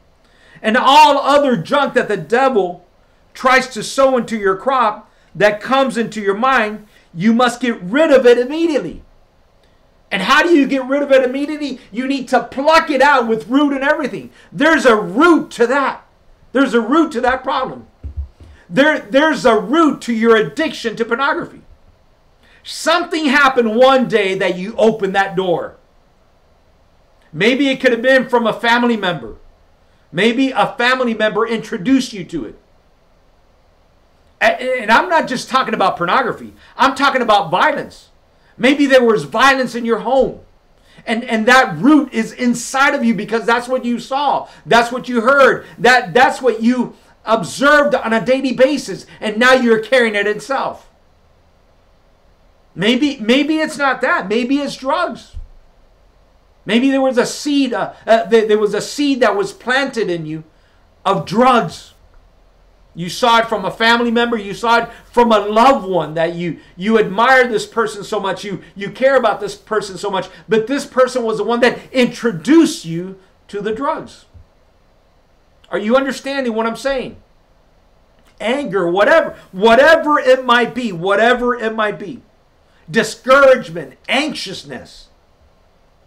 [0.61, 2.87] And all other junk that the devil
[3.35, 8.11] tries to sow into your crop that comes into your mind, you must get rid
[8.11, 9.03] of it immediately.
[10.11, 11.81] And how do you get rid of it immediately?
[11.91, 14.31] You need to pluck it out with root and everything.
[14.53, 16.07] There's a root to that.
[16.53, 17.87] There's a root to that problem.
[18.69, 21.63] There, there's a root to your addiction to pornography.
[22.63, 25.77] Something happened one day that you opened that door.
[27.33, 29.37] Maybe it could have been from a family member.
[30.11, 32.59] Maybe a family member introduced you to it.
[34.41, 38.09] And I'm not just talking about pornography, I'm talking about violence.
[38.59, 40.41] Maybe there was violence in your home.
[41.07, 44.49] And, and that root is inside of you because that's what you saw.
[44.66, 45.66] That's what you heard.
[45.78, 49.07] That, that's what you observed on a daily basis.
[49.20, 50.91] And now you're carrying it itself.
[52.74, 54.28] Maybe, maybe it's not that.
[54.28, 55.37] Maybe it's drugs.
[56.65, 60.27] Maybe there was a seed, uh, uh, there was a seed that was planted in
[60.27, 60.45] you
[61.05, 61.95] of drugs.
[62.95, 66.35] You saw it from a family member, you saw it from a loved one that
[66.35, 70.29] you you admire this person so much, you you care about this person so much,
[70.49, 74.27] but this person was the one that introduced you to the drugs.
[75.71, 77.17] Are you understanding what I'm saying?
[78.41, 82.21] Anger, whatever, whatever it might be, whatever it might be.
[82.91, 85.09] Discouragement, anxiousness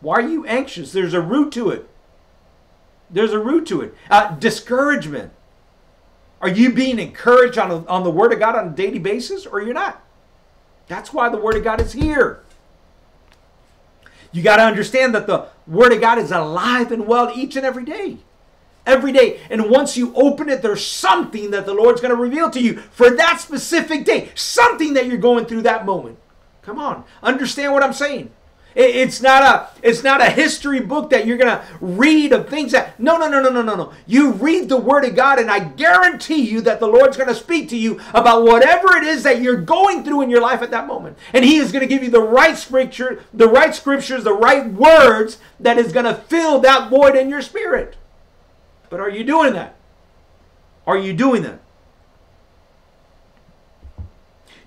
[0.05, 0.91] why are you anxious?
[0.91, 1.89] There's a root to it.
[3.09, 3.95] There's a root to it.
[4.07, 5.31] Uh, discouragement.
[6.41, 9.47] Are you being encouraged on, a, on the Word of God on a daily basis
[9.47, 9.99] or you're not?
[10.87, 12.43] That's why the Word of God is here.
[14.31, 17.65] You got to understand that the Word of God is alive and well each and
[17.65, 18.17] every day.
[18.85, 19.39] Every day.
[19.49, 22.77] And once you open it, there's something that the Lord's going to reveal to you
[22.77, 24.29] for that specific day.
[24.35, 26.19] Something that you're going through that moment.
[26.61, 27.05] Come on.
[27.23, 28.29] Understand what I'm saying.
[28.75, 32.99] It's not a it's not a history book that you're gonna read of things that
[32.99, 33.93] no no no no no no no.
[34.05, 37.69] You read the Word of God, and I guarantee you that the Lord's gonna speak
[37.69, 40.87] to you about whatever it is that you're going through in your life at that
[40.87, 44.69] moment, and He is gonna give you the right scripture, the right scriptures, the right
[44.73, 47.95] words that is gonna fill that void in your spirit.
[48.89, 49.75] But are you doing that?
[50.85, 51.61] Are you doing that?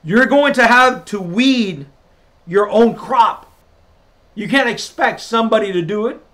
[0.02, 1.86] You're going to have to weed
[2.46, 3.47] your own crop.
[4.38, 6.24] You can't expect somebody to do it.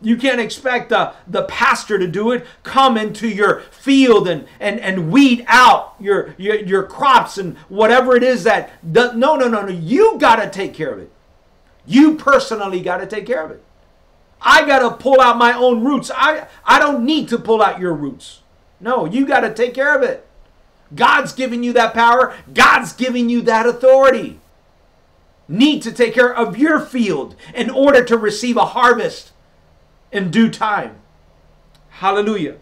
[0.00, 2.44] You can't expect uh, the pastor to do it.
[2.64, 8.16] Come into your field and, and, and weed out your, your, your crops and whatever
[8.16, 8.72] it is that.
[8.82, 9.68] No, no, no, no.
[9.68, 11.12] You got to take care of it.
[11.86, 13.62] You personally got to take care of it.
[14.40, 16.10] I got to pull out my own roots.
[16.12, 18.40] I, I don't need to pull out your roots.
[18.80, 20.26] No, you got to take care of it.
[20.92, 24.40] God's giving you that power, God's giving you that authority
[25.48, 29.32] need to take care of your field in order to receive a harvest
[30.10, 30.96] in due time.
[31.90, 32.56] Hallelujah.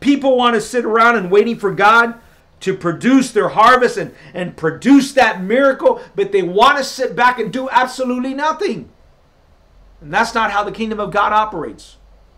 [0.00, 2.20] People want to sit around and waiting for God
[2.60, 7.38] to produce their harvest and, and produce that miracle, but they want to sit back
[7.38, 8.88] and do absolutely nothing.
[10.00, 11.96] And that's not how the kingdom of God operates.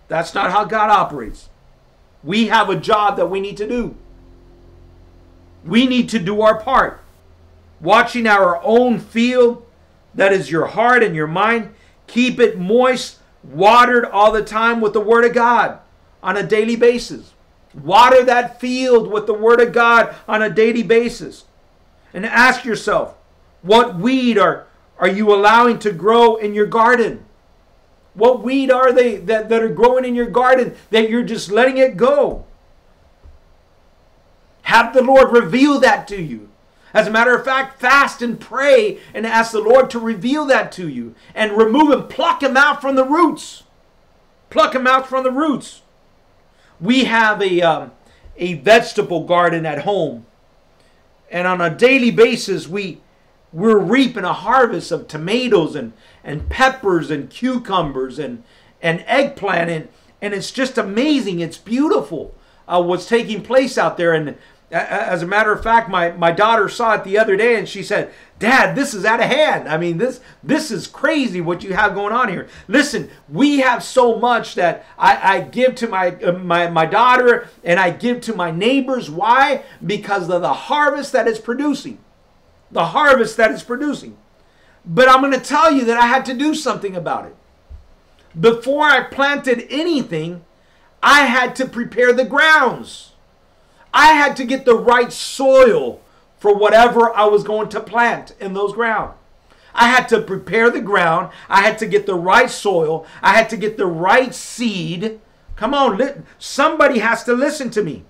[0.09, 1.49] That's not how God operates.
[2.25, 3.97] We have a job that we need to do.
[5.65, 7.03] We need to do our part.
[7.81, 9.65] Watching our own field,
[10.15, 11.75] that is your heart and your mind,
[12.07, 15.79] keep it moist, watered all the time with the Word of God
[16.23, 17.35] on a daily basis.
[17.75, 21.45] Water that field with the Word of God on a daily basis.
[22.13, 23.15] And ask yourself,
[23.63, 24.67] what weed are,
[24.99, 27.25] are you allowing to grow in your garden?
[28.15, 31.79] What weed are they that, that are growing in your garden that you're just letting
[31.79, 32.45] it go?
[34.63, 36.49] Have the Lord reveal that to you.
[36.95, 40.73] As a matter of fact, fast and pray and ask the Lord to reveal that
[40.73, 43.65] to you and remove him, pluck him out from the roots.
[44.51, 45.83] Pluck him out from the roots.
[46.81, 47.93] We have a, um,
[48.37, 50.27] a vegetable garden at home,
[51.31, 53.01] and on a daily basis, we,
[53.53, 55.93] we're reaping a harvest of tomatoes and,
[56.25, 58.43] and peppers and cucumbers and,
[58.81, 59.89] and eggplant, and,
[60.23, 61.41] and it's just amazing.
[61.41, 62.35] It's beautiful
[62.67, 64.13] uh, what's taking place out there.
[64.13, 64.37] And
[64.71, 67.83] as a matter of fact, my, my daughter saw it the other day and she
[67.83, 69.69] said, Dad, this is out of hand.
[69.69, 72.49] I mean, this this is crazy what you have going on here.
[72.69, 77.49] Listen, we have so much that I, I give to my, uh, my my daughter
[77.65, 79.11] and I give to my neighbors.
[79.11, 79.65] Why?
[79.85, 81.99] Because of the harvest that it's producing.
[82.71, 84.19] The harvest that it's producing.
[84.85, 87.37] But I'm going to tell you that I had to do something about it.
[88.39, 90.45] Before I planted anything,
[91.03, 93.13] I had to prepare the grounds.
[93.93, 96.01] I had to get the right soil
[96.39, 99.15] for whatever I was going to plant in those ground.
[99.75, 101.31] I had to prepare the ground.
[101.49, 103.07] I had to get the right soil.
[103.23, 105.21] I had to get the right seed.
[105.57, 108.05] Come on, somebody has to listen to me.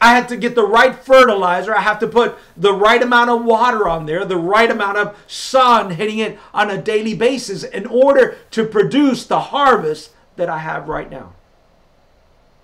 [0.00, 1.74] I had to get the right fertilizer.
[1.74, 5.16] I have to put the right amount of water on there, the right amount of
[5.26, 10.58] sun hitting it on a daily basis in order to produce the harvest that I
[10.58, 11.32] have right now.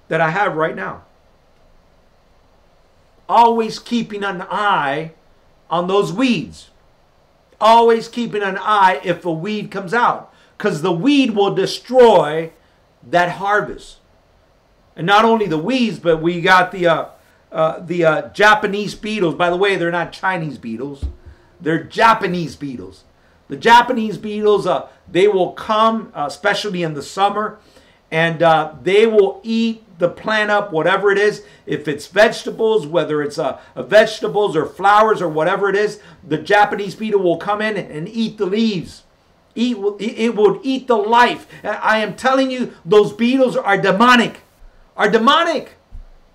[0.09, 1.05] That I have right now
[3.33, 5.13] always keeping an eye
[5.71, 6.71] on those weeds.
[7.61, 12.53] Always keeping an eye if a weed comes out, because the weed will destroy
[13.09, 13.99] that harvest.
[14.95, 17.07] And not only the weeds, but we got the uh,
[17.51, 19.35] uh, the uh, Japanese beetles.
[19.35, 21.05] By the way, they're not Chinese beetles;
[21.61, 23.05] they're Japanese beetles.
[23.49, 27.59] The Japanese beetles, uh, they will come, uh, especially in the summer,
[28.13, 31.45] and uh, they will eat the plant up, whatever it is.
[31.65, 36.95] If it's vegetables, whether it's uh, vegetables or flowers or whatever it is, the Japanese
[36.95, 39.05] beetle will come in and eat the leaves.
[39.55, 41.47] Eat, it will eat the life.
[41.65, 44.41] I am telling you, those beetles are demonic.
[44.95, 45.73] Are demonic.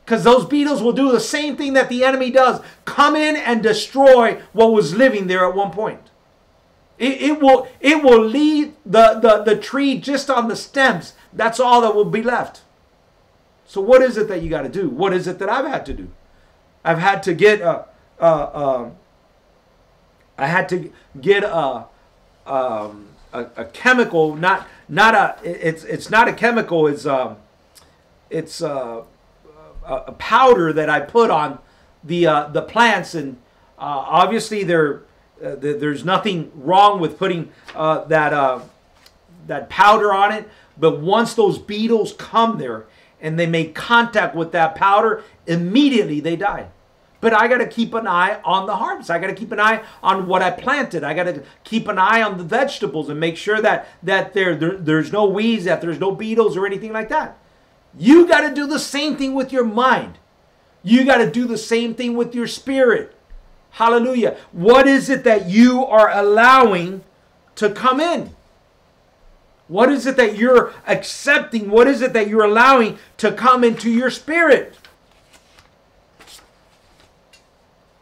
[0.03, 3.61] Because those beetles will do the same thing that the enemy does come in and
[3.61, 6.01] destroy what was living there at one point.
[6.97, 11.13] It, it, will, it will leave the, the, the tree just on the stems.
[11.31, 12.61] That's all that will be left.
[13.67, 14.89] So what is it that you got to do?
[14.89, 16.09] What is it that I've had to do?
[16.83, 17.85] I've had to get a,
[18.19, 18.91] a, a
[20.37, 21.85] I had to get a,
[22.45, 26.87] um, a, a, chemical, not not a it's it's not a chemical.
[26.87, 27.37] It's um,
[28.29, 29.03] it's uh,
[29.85, 31.59] a, a powder that I put on
[32.03, 33.37] the uh, the plants, and
[33.77, 35.01] uh, obviously there
[35.43, 38.61] uh, there's nothing wrong with putting uh, that uh,
[39.47, 40.49] that powder on it.
[40.77, 42.85] But once those beetles come there
[43.19, 46.67] and they make contact with that powder, immediately they die.
[47.19, 49.09] But I got to keep an eye on the harvest.
[49.09, 51.03] I got to keep an eye on what I planted.
[51.03, 54.55] I got to keep an eye on the vegetables and make sure that that there,
[54.55, 57.38] there there's no weeds, that there's no beetles or anything like that.
[57.97, 60.19] You got to do the same thing with your mind.
[60.83, 63.16] You got to do the same thing with your spirit.
[63.72, 64.38] Hallelujah.
[64.51, 67.03] What is it that you are allowing
[67.55, 68.36] to come in?
[69.68, 71.70] What is it that you're accepting?
[71.70, 74.78] What is it that you're allowing to come into your spirit?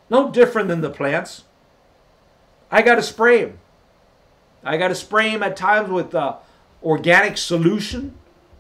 [0.10, 1.44] No different than the plants.
[2.70, 3.60] I got to spray them.
[4.64, 6.38] I got to spray them at times with uh,
[6.84, 8.16] organic solution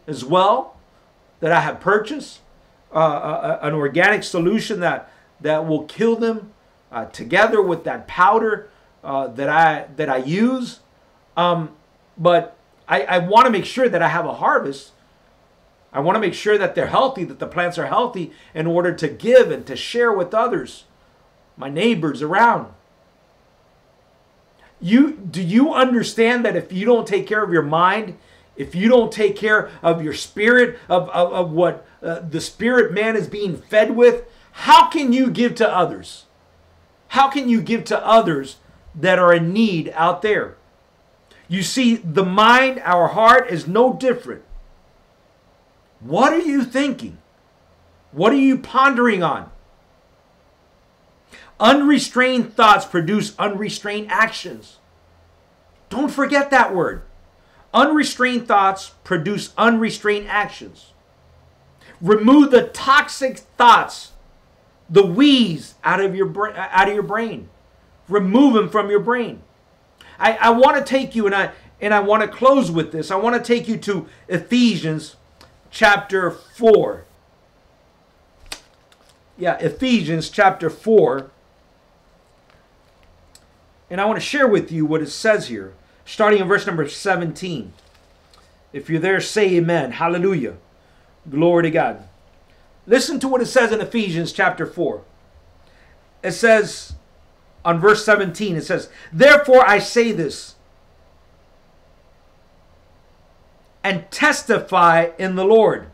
[0.07, 0.77] as well
[1.39, 2.39] that I have purchased.
[2.91, 6.53] Uh, uh, uh, an organic solution that, that will kill them
[6.95, 8.69] uh, together with that powder
[9.03, 10.79] uh, that I that I use.
[11.37, 11.71] Um,
[12.17, 14.93] but I, I want to make sure that I have a harvest.
[15.91, 18.93] I want to make sure that they're healthy, that the plants are healthy in order
[18.95, 20.85] to give and to share with others,
[21.55, 22.73] my neighbors around.
[24.81, 28.17] You do you understand that if you don't take care of your mind,
[28.55, 32.93] if you don't take care of your spirit, of, of, of what uh, the spirit
[32.93, 36.24] man is being fed with, how can you give to others?
[37.09, 38.57] How can you give to others
[38.93, 40.57] that are in need out there?
[41.47, 44.43] You see, the mind, our heart is no different.
[45.99, 47.19] What are you thinking?
[48.11, 49.51] What are you pondering on?
[51.59, 54.77] Unrestrained thoughts produce unrestrained actions.
[55.89, 57.03] Don't forget that word.
[57.73, 60.93] Unrestrained thoughts produce unrestrained actions.
[62.01, 64.11] Remove the toxic thoughts,
[64.89, 67.49] the weeds out of your bra- out of your brain.
[68.07, 69.41] Remove them from your brain.
[70.19, 73.11] I, I want to take you and I and I want to close with this.
[73.11, 75.15] I want to take you to Ephesians
[75.71, 77.05] chapter 4.
[79.37, 81.29] Yeah, Ephesians chapter 4.
[83.89, 85.73] And I want to share with you what it says here,
[86.05, 87.73] starting in verse number 17.
[88.73, 89.91] If you're there, say amen.
[89.91, 90.55] Hallelujah.
[91.29, 92.07] Glory to God.
[92.87, 95.01] Listen to what it says in Ephesians chapter 4.
[96.23, 96.93] It says
[97.63, 100.55] on verse 17, it says, Therefore I say this
[103.83, 105.87] and testify in the Lord.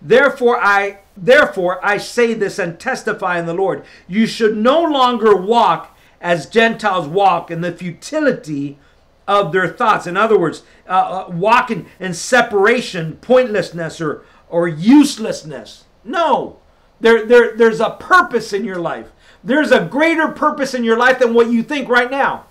[0.00, 3.84] Therefore I therefore I say this and testify in the Lord.
[4.06, 8.78] You should no longer walk as Gentiles walk in the futility
[9.26, 10.06] of their thoughts.
[10.06, 14.24] In other words, uh, uh, walking in separation, pointlessness, or,
[14.56, 15.84] or uselessness.
[16.02, 16.56] No,
[16.98, 19.10] there, there, there's a purpose in your life.
[19.44, 22.46] There's a greater purpose in your life than what you think right now.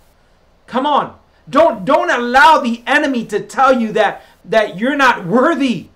[0.67, 1.17] Come on.
[1.49, 5.87] Don't, don't allow the enemy to tell you that, that you're not worthy.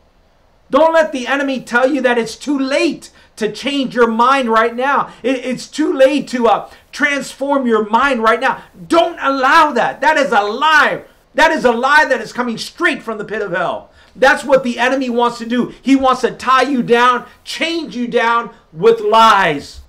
[0.71, 4.75] Don't let the enemy tell you that it's too late to change your mind right
[4.75, 5.13] now.
[5.21, 8.63] It, it's too late to uh, transform your mind right now.
[8.87, 10.01] Don't allow that.
[10.01, 11.03] That is a lie.
[11.39, 13.91] That is a lie that is coming straight from the pit of hell.
[14.13, 15.73] That's what the enemy wants to do.
[15.81, 19.79] He wants to tie you down, change you down with lies,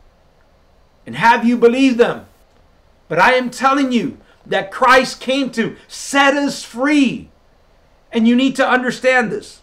[1.05, 2.27] and have you believe them.
[3.09, 7.31] But I am telling you that Christ came to set us free.
[8.13, 9.61] And you need to understand this.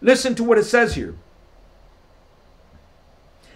[0.00, 1.14] Listen to what it says here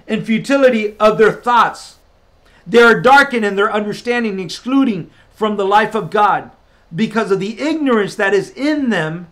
[0.06, 1.96] and futility of their thoughts.
[2.64, 6.52] They are darkened in their understanding, excluding from the life of God
[6.94, 9.28] because of the ignorance that is in them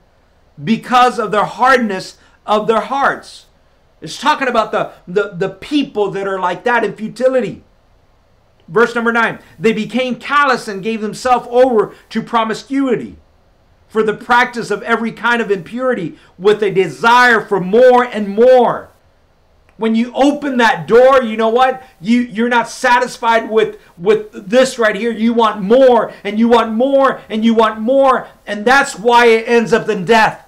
[0.63, 3.47] because of their hardness of their hearts.
[4.01, 7.63] It's talking about the, the, the people that are like that in futility.
[8.69, 13.17] Verse number nine, they became callous and gave themselves over to promiscuity
[13.89, 18.92] for the practice of every kind of impurity with a desire for more and more
[19.77, 21.83] when you open that door you know what?
[22.01, 25.13] You you're not satisfied with with this right here.
[25.13, 29.49] You want more and you want more and you want more and that's why it
[29.49, 30.47] ends up in death.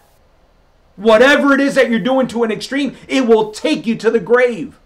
[0.96, 4.20] Whatever it is that you're doing to an extreme it will take you to the
[4.20, 4.78] grave.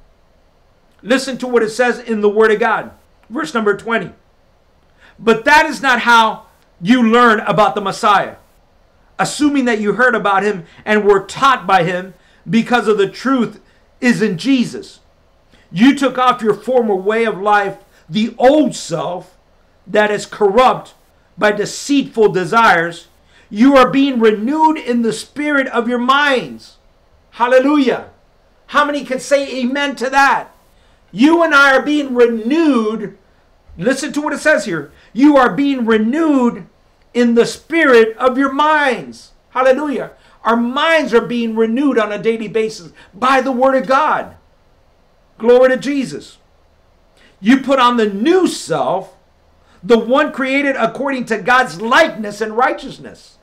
[1.03, 2.93] Listen to what it says in the word of god.
[3.29, 4.13] Verse number 20
[5.19, 6.47] but that is not how
[6.81, 8.37] you learn about the messiah.
[9.19, 12.15] Assuming that you heard about him and were taught by him
[12.49, 13.61] because of the truth
[14.01, 15.01] is in Jesus.
[15.71, 17.79] You took off your former way of life,
[18.09, 19.37] the old self
[19.87, 20.95] that is corrupt
[21.37, 23.09] by deceitful desires.
[23.51, 26.77] You are being renewed in the spirit of your minds.
[27.33, 28.11] Hallelujah.
[28.69, 30.51] How many can say amen to that?
[31.11, 33.17] You and I are being renewed.
[33.79, 34.93] Listen to what it says here.
[35.13, 36.67] You are being renewed
[37.15, 39.33] in the spirit of your minds.
[39.51, 40.13] Hallelujah.
[40.45, 44.37] Our minds are being renewed on a daily basis by the Word of God.
[45.39, 46.39] Glory to Jesus.
[47.41, 49.15] You put on the new self,
[49.83, 53.39] the one created according to God's likeness and righteousness.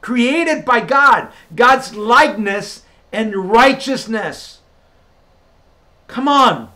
[0.00, 4.60] Created by God, God's likeness and righteousness.
[6.06, 6.70] Come on.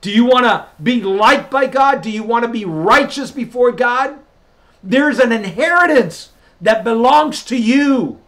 [0.00, 2.02] Do you want to be liked by God?
[2.02, 4.18] Do you want to be righteous before God?
[4.82, 8.20] There's an inheritance that belongs to you.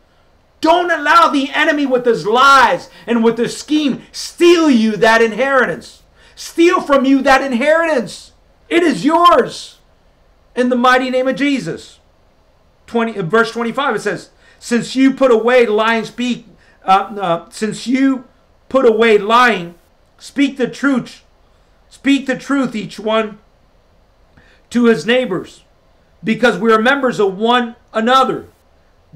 [0.60, 6.02] Don't allow the enemy with his lies and with his scheme steal you that inheritance.
[6.34, 8.32] Steal from you that inheritance.
[8.68, 9.78] It is yours
[10.54, 12.00] in the mighty name of Jesus.
[12.86, 16.46] 20, uh, verse 25 it says, Since you put away lying, speak,
[16.84, 18.24] uh, uh, since you
[18.68, 19.76] put away lying,
[20.18, 21.22] speak the truth.
[21.88, 23.38] Speak the truth, each one
[24.70, 25.64] to his neighbors,
[26.22, 28.46] because we are members of one another.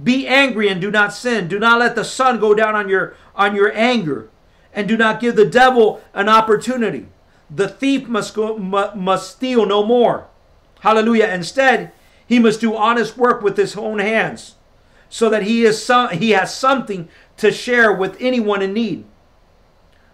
[0.01, 1.49] Be angry and do not sin.
[1.49, 4.29] Do not let the sun go down on your on your anger,
[4.73, 7.09] and do not give the devil an opportunity.
[7.51, 10.29] The thief must go, must steal no more.
[10.81, 11.29] Hallelujah.
[11.29, 11.93] Instead,
[12.27, 14.55] he must do honest work with his own hands,
[15.09, 19.05] so that he is some, he has something to share with anyone in need.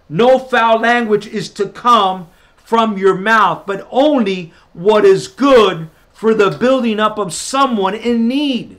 [0.09, 6.35] No foul language is to come from your mouth, but only what is good for
[6.35, 8.78] the building up of someone in need.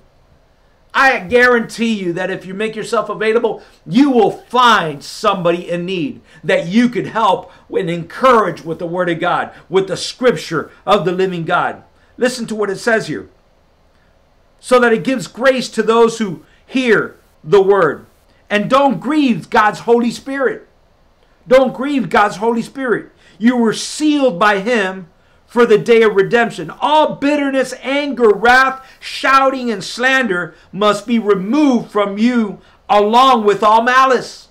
[0.94, 6.22] I guarantee you that if you make yourself available, you will find somebody in need
[6.44, 11.06] that you could help and encourage with the Word of God, with the Scripture of
[11.06, 11.84] the living God.
[12.18, 13.30] Listen to what it says here.
[14.60, 18.06] So that it gives grace to those who hear the Word.
[18.50, 20.68] And don't grieve God's Holy Spirit.
[21.48, 23.12] Don't grieve God's Holy Spirit.
[23.38, 25.08] You were sealed by Him
[25.50, 26.70] for the day of redemption.
[26.70, 33.82] All bitterness, anger, wrath, shouting, and slander must be removed from you along with all
[33.82, 34.50] malice.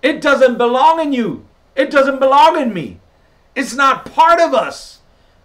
[0.00, 1.44] It doesn't belong in you.
[1.74, 3.00] It doesn't belong in me.
[3.56, 5.00] It's not part of us.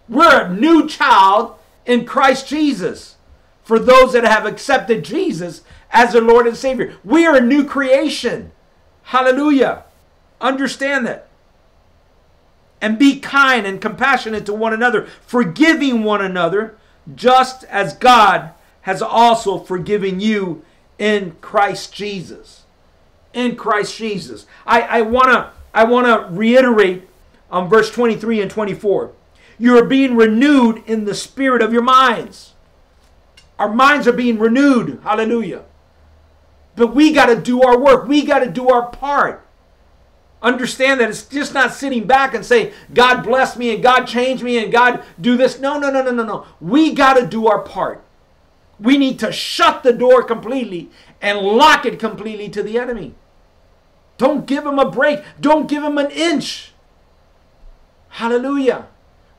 [0.08, 3.16] We're a new child in Christ Jesus.
[3.64, 7.64] For those that have accepted Jesus as their Lord and Savior, we are a new
[7.64, 8.52] creation.
[9.02, 9.84] Hallelujah.
[10.40, 11.25] Understand that
[12.80, 16.76] and be kind and compassionate to one another, forgiving one another,
[17.14, 18.50] just as God
[18.82, 20.62] has also forgiven you
[20.98, 22.64] in Christ Jesus.
[23.32, 24.46] In Christ Jesus.
[24.66, 27.08] I, I wanna I wanna reiterate
[27.50, 29.12] on verse 23 and 24.
[29.58, 32.54] You are being renewed in the spirit of your minds.
[33.58, 35.00] Our minds are being renewed.
[35.02, 35.64] Hallelujah.
[36.74, 38.06] But we got to do our work.
[38.06, 39.45] We got to do our part.
[40.46, 44.44] Understand that it's just not sitting back and say, God bless me and God change
[44.44, 45.58] me and God do this.
[45.58, 46.46] No, no, no, no, no, no.
[46.60, 48.04] We got to do our part.
[48.78, 50.88] We need to shut the door completely
[51.20, 53.16] and lock it completely to the enemy.
[54.18, 55.24] Don't give him a break.
[55.40, 56.70] Don't give him an inch.
[58.10, 58.86] Hallelujah.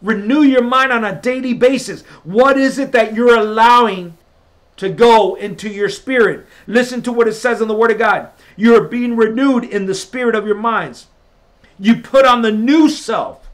[0.01, 2.01] Renew your mind on a daily basis.
[2.25, 4.17] What is it that you're allowing
[4.77, 6.45] to go into your spirit?
[6.65, 8.29] Listen to what it says in the Word of God.
[8.55, 11.07] You are being renewed in the spirit of your minds.
[11.79, 13.47] You put on the new self,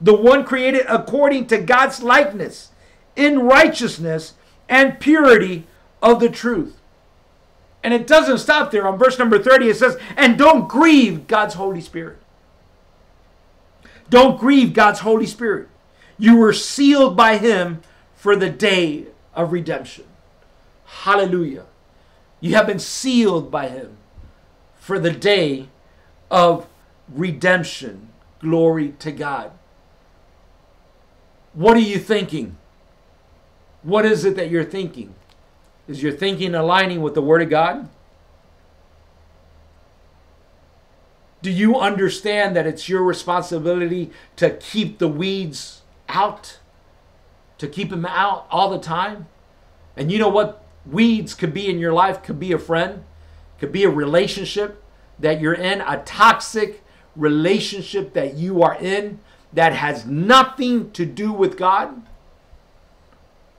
[0.00, 2.70] the one created according to God's likeness,
[3.14, 4.34] in righteousness
[4.68, 5.66] and purity
[6.02, 6.78] of the truth.
[7.82, 8.86] And it doesn't stop there.
[8.86, 12.18] On verse number 30, it says, And don't grieve God's Holy Spirit.
[14.10, 15.68] Don't grieve God's Holy Spirit.
[16.18, 17.82] You were sealed by Him
[18.14, 20.04] for the day of redemption.
[20.88, 21.66] Hallelujah.
[22.40, 23.98] You have been sealed by Him
[24.74, 25.68] for the day
[26.30, 26.66] of
[27.08, 28.08] redemption.
[28.40, 29.52] Glory to God.
[31.52, 32.56] What are you thinking?
[33.82, 35.14] What is it that you're thinking?
[35.86, 37.88] Is your thinking aligning with the Word of God?
[41.42, 46.58] Do you understand that it's your responsibility to keep the weeds out?
[47.58, 49.28] To keep them out all the time?
[49.96, 52.22] And you know what weeds could be in your life?
[52.22, 53.04] Could be a friend,
[53.58, 54.82] could be a relationship
[55.18, 56.82] that you're in, a toxic
[57.16, 59.18] relationship that you are in
[59.52, 62.02] that has nothing to do with God.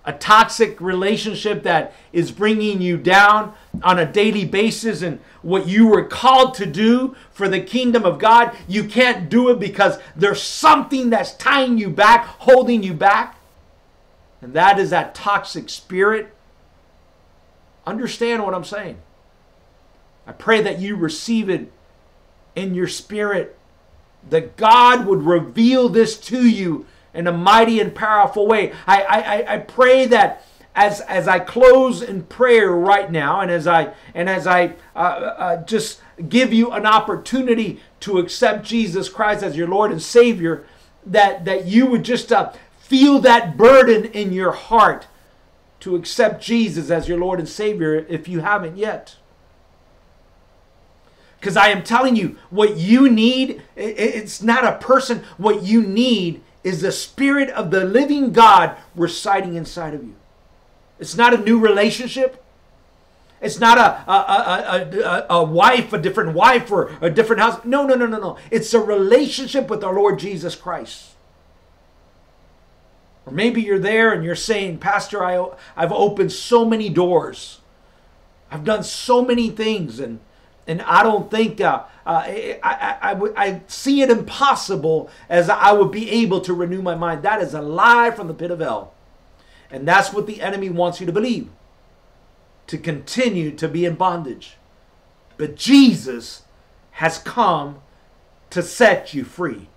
[0.06, 3.54] A toxic relationship that is bringing you down
[3.84, 8.18] on a daily basis and what you were called to do for the kingdom of
[8.18, 13.38] God, you can't do it because there's something that's tying you back, holding you back.
[14.42, 16.34] And that is that toxic spirit.
[17.90, 19.00] Understand what I'm saying.
[20.28, 21.72] I pray that you receive it
[22.56, 23.58] in your spirit,
[24.30, 26.86] that God would reveal this to you
[27.16, 28.74] in a mighty and powerful way.
[28.86, 33.66] I, I, I pray that as, as I close in prayer right now, and as
[33.66, 39.42] I and as I uh, uh, just give you an opportunity to accept Jesus Christ
[39.42, 40.64] as your Lord and Savior,
[41.08, 45.08] that that you would just uh, feel that burden in your heart
[45.82, 49.16] to accept Jesus as your Lord and Savior if you haven't yet.
[51.40, 55.24] Because I am telling you, what you need, it's not a person.
[55.38, 60.16] What you need is the Spirit of the living God residing inside of you.
[61.00, 62.44] It's not a new relationship.
[63.42, 67.64] It's not a, a, a, a, a wife, a different wife, or a different house.
[67.64, 68.38] No, no, no, no, no.
[68.52, 71.12] It's a relationship with our Lord Jesus Christ.
[73.30, 77.60] Or maybe you're there and you're saying, Pastor, I, I've opened so many doors.
[78.50, 80.20] I've done so many things and
[80.68, 85.72] and I don't think uh, uh, I, I, I, I, see it impossible as I
[85.72, 87.24] would be able to renew my mind.
[87.24, 88.94] That is a lie from the pit of hell.
[89.72, 91.50] And that's what the enemy wants you to believe
[92.68, 94.58] to continue to be in bondage.
[95.38, 96.44] But Jesus
[96.92, 97.82] has come
[98.52, 99.70] to set you free.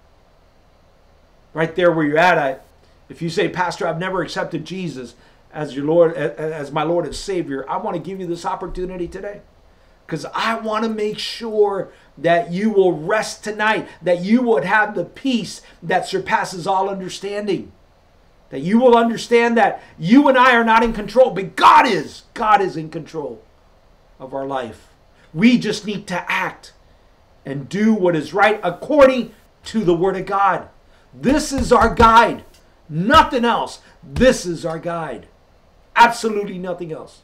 [1.55, 2.59] Right there where you're at, I,
[3.12, 5.14] if you say, Pastor, I've never accepted Jesus
[5.52, 9.06] as your Lord, as my Lord and Savior, I want to give you this opportunity
[9.06, 9.42] today.
[10.06, 14.94] Because I want to make sure that you will rest tonight, that you would have
[14.94, 17.70] the peace that surpasses all understanding.
[18.48, 22.22] That you will understand that you and I are not in control, but God is.
[22.32, 23.42] God is in control
[24.18, 24.88] of our life.
[25.34, 26.72] We just need to act
[27.44, 29.34] and do what is right according
[29.64, 30.70] to the Word of God.
[31.12, 32.44] This is our guide.
[32.93, 33.80] Nothing else.
[34.03, 35.26] This is our guide.
[35.97, 37.22] Absolutely nothing else.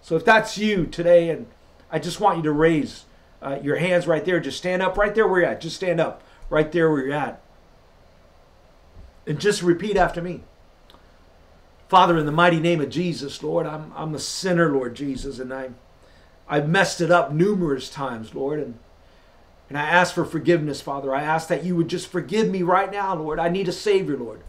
[0.00, 1.46] So if that's you today, and
[1.92, 3.04] I just want you to raise
[3.42, 5.60] uh, your hands right there, just stand up right there where you're at.
[5.60, 7.42] Just stand up right there where you're at.
[9.26, 10.44] And just repeat after me.
[11.90, 15.52] Father, in the mighty name of Jesus, Lord, I'm, I'm a sinner, Lord Jesus, and
[15.52, 15.70] I,
[16.48, 18.78] I've messed it up numerous times, Lord, and
[19.68, 21.14] and I ask for forgiveness, Father.
[21.14, 23.38] I ask that you would just forgive me right now, Lord.
[23.38, 24.40] I need a Savior, Lord.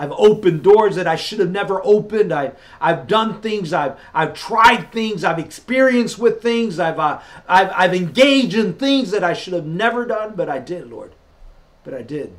[0.00, 2.32] I've opened doors that I should have never opened.
[2.32, 3.74] I've, I've done things.
[3.74, 5.24] I've, I've tried things.
[5.24, 6.80] I've experienced with things.
[6.80, 10.58] I've, uh, I've, I've engaged in things that I should have never done, but I
[10.58, 11.12] did, Lord.
[11.84, 12.34] But I did.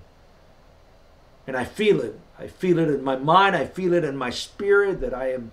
[1.46, 2.20] And I feel it.
[2.40, 3.56] I feel it in my mind.
[3.56, 5.52] I feel it in my spirit that I am.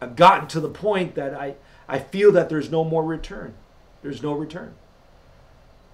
[0.00, 1.56] I've gotten to the point that I,
[1.88, 3.54] I feel that there's no more return.
[4.02, 4.76] There's no return.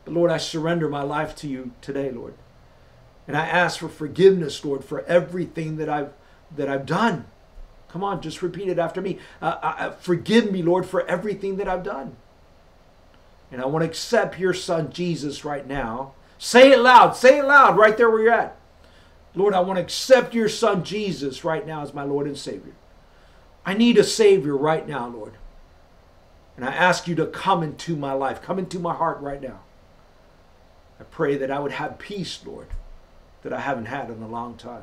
[0.05, 2.35] But Lord, I surrender my life to you today, Lord.
[3.27, 6.13] And I ask for forgiveness, Lord, for everything that I've
[6.55, 7.27] that I've done.
[7.89, 9.19] Come on, just repeat it after me.
[9.43, 12.17] Uh, uh, uh forgive me, Lord, for everything that I've done.
[13.51, 16.13] And I want to accept your son Jesus right now.
[16.39, 17.17] Say it loud.
[17.17, 18.57] Say it loud right there where you're at.
[19.35, 22.73] Lord, I want to accept your son Jesus right now as my Lord and Savior.
[23.65, 25.35] I need a Savior right now, Lord.
[26.57, 29.61] And I ask you to come into my life, come into my heart right now.
[30.99, 32.69] I pray that I would have peace, Lord,
[33.47, 34.83] that I haven't had in a long time.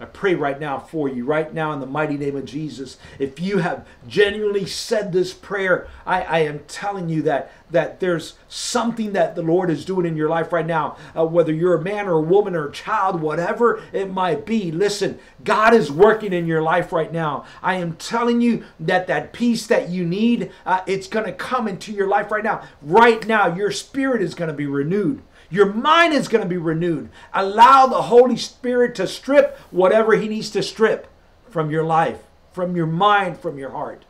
[0.00, 2.98] I pray right now for you, right now in the mighty name of Jesus.
[3.18, 8.36] If you have genuinely said this prayer, I, I am telling you that, that there's
[8.48, 10.96] something that the Lord is doing in your life right now.
[11.14, 14.70] Uh, whether you're a man or a woman or a child, whatever it might be,
[14.70, 17.44] listen, God is working in your life right now.
[17.60, 21.68] I am telling you that that peace that you need, uh, it's going to come
[21.68, 22.62] into your life right now.
[22.80, 25.22] Right now, your spirit is going to be renewed.
[25.50, 27.08] Your mind is going to be renewed.
[27.32, 31.08] Allow the Holy Spirit to strip whatever He needs to strip
[31.48, 32.22] from your life,
[32.52, 34.04] from your mind, from your heart.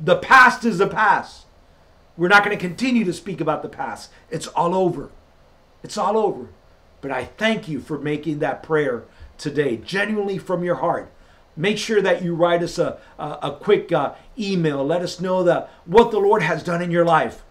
[0.00, 1.46] The past is the past.
[2.16, 4.10] We're not going to continue to speak about the past.
[4.30, 5.10] It's all over.
[5.82, 6.48] It's all over.
[7.00, 9.04] But I thank you for making that prayer
[9.38, 11.10] today, genuinely from your heart.
[11.56, 14.84] Make sure that you write us a, a, a quick uh, email.
[14.84, 17.42] Let us know that what the Lord has done in your life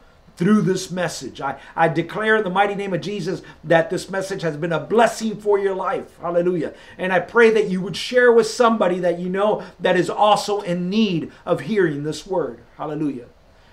[0.41, 1.39] through this message.
[1.39, 4.79] I, I declare in the mighty name of Jesus that this message has been a
[4.79, 6.17] blessing for your life.
[6.19, 6.73] Hallelujah.
[6.97, 10.61] And I pray that you would share with somebody that you know that is also
[10.61, 12.61] in need of hearing this word.
[12.77, 13.27] Hallelujah.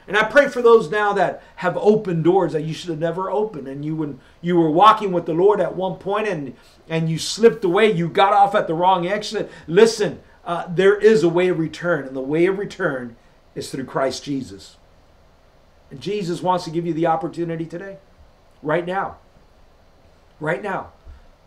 [0.07, 3.31] And I pray for those now that have opened doors that you should have never
[3.31, 3.67] opened.
[3.67, 6.55] And you when you were walking with the Lord at one point and
[6.87, 9.51] and you slipped away, you got off at the wrong exit.
[9.67, 13.17] Listen, uh, there is a way of return, and the way of return
[13.55, 14.77] is through Christ Jesus.
[15.91, 17.99] And Jesus wants to give you the opportunity today,
[18.63, 19.17] right now.
[20.41, 20.93] Right now.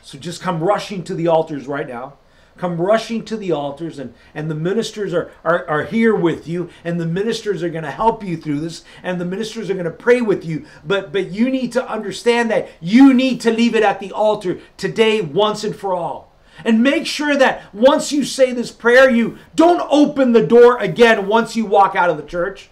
[0.02, 2.14] So just come rushing to the altars right now.
[2.58, 6.70] Come rushing to the altars, and, and the ministers are, are, are here with you,
[6.84, 9.86] and the ministers are going to help you through this, and the ministers are going
[9.86, 10.66] to pray with you.
[10.86, 14.60] But, but you need to understand that you need to leave it at the altar
[14.76, 16.32] today, once and for all.
[16.66, 21.28] And make sure that once you say this prayer, you don't open the door again
[21.28, 22.70] once you walk out of the church.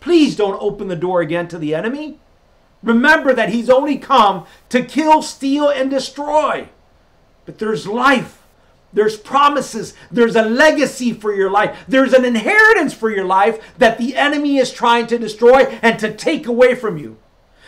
[0.00, 2.18] Please don't open the door again to the enemy.
[2.82, 6.68] Remember that he's only come to kill, steal, and destroy.
[7.44, 8.42] But there's life.
[8.92, 9.94] There's promises.
[10.10, 11.84] There's a legacy for your life.
[11.88, 16.14] There's an inheritance for your life that the enemy is trying to destroy and to
[16.14, 17.18] take away from you.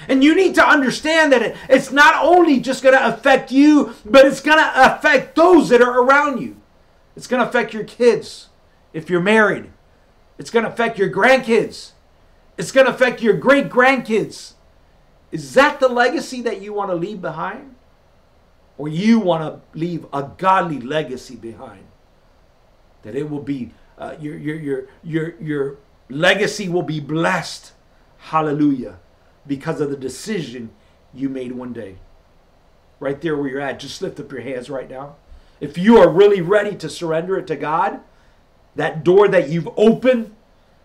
[0.09, 4.25] And you need to understand that it's not only just going to affect you, but
[4.25, 6.57] it's going to affect those that are around you.
[7.17, 8.49] It's going to affect your kids
[8.95, 9.71] if you're married.
[10.39, 11.93] It's going to affect your grandkids.
[12.59, 14.55] It's going to affect your great grandkids.
[15.33, 17.75] Is that the legacy that you want to leave behind?
[18.77, 21.87] Or you want to leave a godly legacy behind?
[23.03, 25.77] That it will be, uh, your, your, your, your, your
[26.09, 27.73] legacy will be blessed.
[28.19, 28.99] Hallelujah.
[29.47, 30.71] Because of the decision
[31.15, 31.97] you made one day.
[32.99, 35.17] Right there where you're at, just lift up your hands right now.
[35.61, 38.01] If you are really ready to surrender it to God,
[38.77, 40.35] that door that you've opened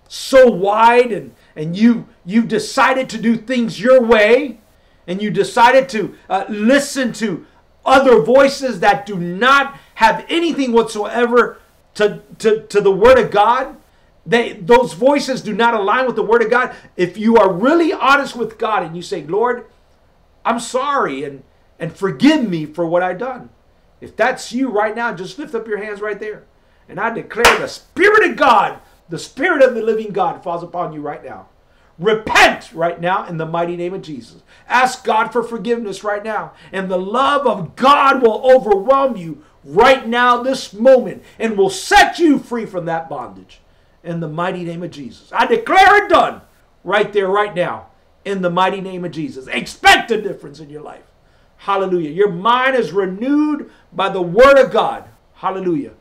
[0.08, 4.60] so wide and and you you decided to do things your way
[5.08, 7.46] and you decided to uh, listen to
[7.86, 11.60] other voices that do not have anything whatsoever
[11.94, 13.78] to, to, to the Word of God,
[14.26, 16.76] they, those voices do not align with the Word of God.
[16.98, 19.68] If you are really honest with God and you say, Lord,
[20.44, 21.44] I'm sorry and,
[21.80, 23.50] and forgive me for what I've done.
[24.02, 26.44] If that's you right now, just lift up your hands right there.
[26.90, 28.80] And I declare the Spirit of God,
[29.10, 31.48] the Spirit of the living God falls upon you right now.
[31.98, 34.44] Repent right now in the mighty name of Jesus.
[34.68, 36.54] Ask God for forgiveness right now.
[36.72, 42.20] And the love of God will overwhelm you right now, this moment, and will set
[42.20, 43.62] you free from that bondage
[44.04, 45.32] in the mighty name of Jesus.
[45.32, 46.42] I declare it done
[46.84, 47.88] right there, right now,
[48.26, 49.48] in the mighty name of Jesus.
[49.48, 51.06] Expect a difference in your life.
[51.58, 52.12] Hallelujah.
[52.12, 55.06] Your mind is renewed by the Word of God.
[55.36, 55.94] Hallelujah.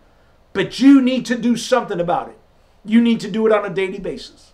[0.52, 2.38] But you need to do something about it.
[2.85, 4.53] You need to do it on a daily basis.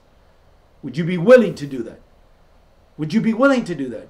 [0.83, 2.01] Would you be willing to do that?
[2.97, 4.09] Would you be willing to do that?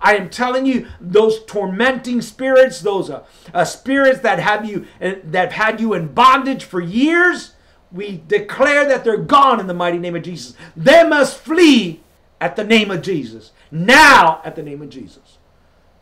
[0.00, 5.14] I am telling you, those tormenting spirits, those uh, uh, spirits that have you uh,
[5.24, 7.54] that have had you in bondage for years,
[7.92, 10.56] we declare that they're gone in the mighty name of Jesus.
[10.76, 12.00] They must flee
[12.40, 13.52] at the name of Jesus.
[13.70, 15.38] Now, at the name of Jesus.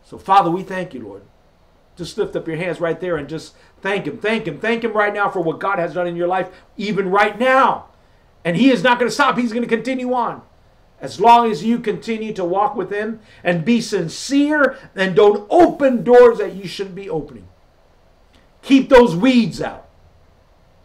[0.03, 1.23] So, Father, we thank you, Lord.
[2.01, 4.17] Just lift up your hands right there and just thank Him.
[4.17, 4.59] Thank Him.
[4.59, 6.49] Thank Him right now for what God has done in your life,
[6.79, 7.89] even right now.
[8.43, 10.41] And He is not going to stop, He's going to continue on.
[10.99, 16.03] As long as you continue to walk with Him and be sincere and don't open
[16.03, 17.47] doors that you shouldn't be opening.
[18.63, 19.87] Keep those weeds out.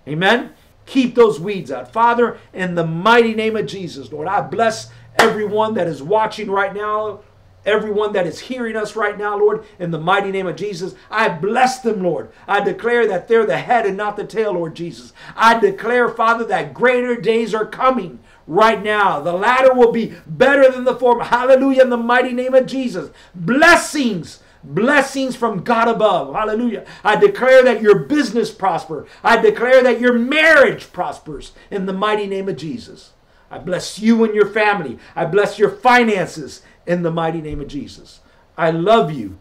[0.06, 0.52] Amen.
[0.86, 1.94] Keep those weeds out.
[1.94, 6.76] Father, in the mighty name of Jesus, Lord, I bless everyone that is watching right
[6.76, 7.22] now,
[7.66, 10.96] everyone that is hearing us right now, Lord, in the mighty name of Jesus.
[11.10, 12.32] I bless them, Lord.
[12.48, 15.14] I declare that they're the head and not the tail, Lord Jesus.
[15.36, 19.20] I declare, Father, that greater days are coming right now.
[19.20, 21.24] The latter will be better than the former.
[21.24, 23.10] Hallelujah, in the mighty name of Jesus.
[23.34, 26.34] Blessings blessings from God above.
[26.34, 26.86] Hallelujah.
[27.04, 29.06] I declare that your business prosper.
[29.24, 33.12] I declare that your marriage prospers in the mighty name of Jesus.
[33.52, 34.98] I bless you and your family.
[35.16, 38.20] I bless your finances in the mighty name of Jesus.
[38.58, 39.38] I love you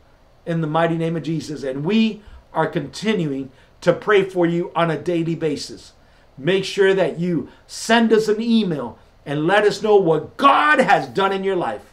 [0.46, 1.62] in the mighty name of Jesus.
[1.62, 2.22] And we
[2.52, 5.92] are continuing to pray for you on a daily basis.
[6.36, 11.06] Make sure that you send us an email and let us know what God has
[11.08, 11.92] done in your life.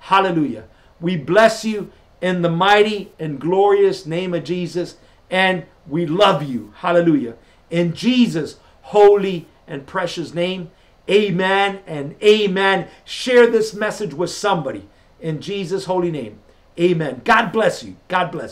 [0.00, 0.64] Hallelujah.
[1.00, 1.90] We bless you
[2.20, 4.96] in the mighty and glorious name of Jesus.
[5.30, 6.72] And we love you.
[6.76, 7.34] Hallelujah.
[7.70, 10.70] In Jesus' holy and precious name.
[11.10, 12.88] Amen and amen.
[13.04, 14.88] Share this message with somebody
[15.20, 16.40] in Jesus' holy name.
[16.78, 17.22] Amen.
[17.24, 17.96] God bless you.
[18.08, 18.44] God bless.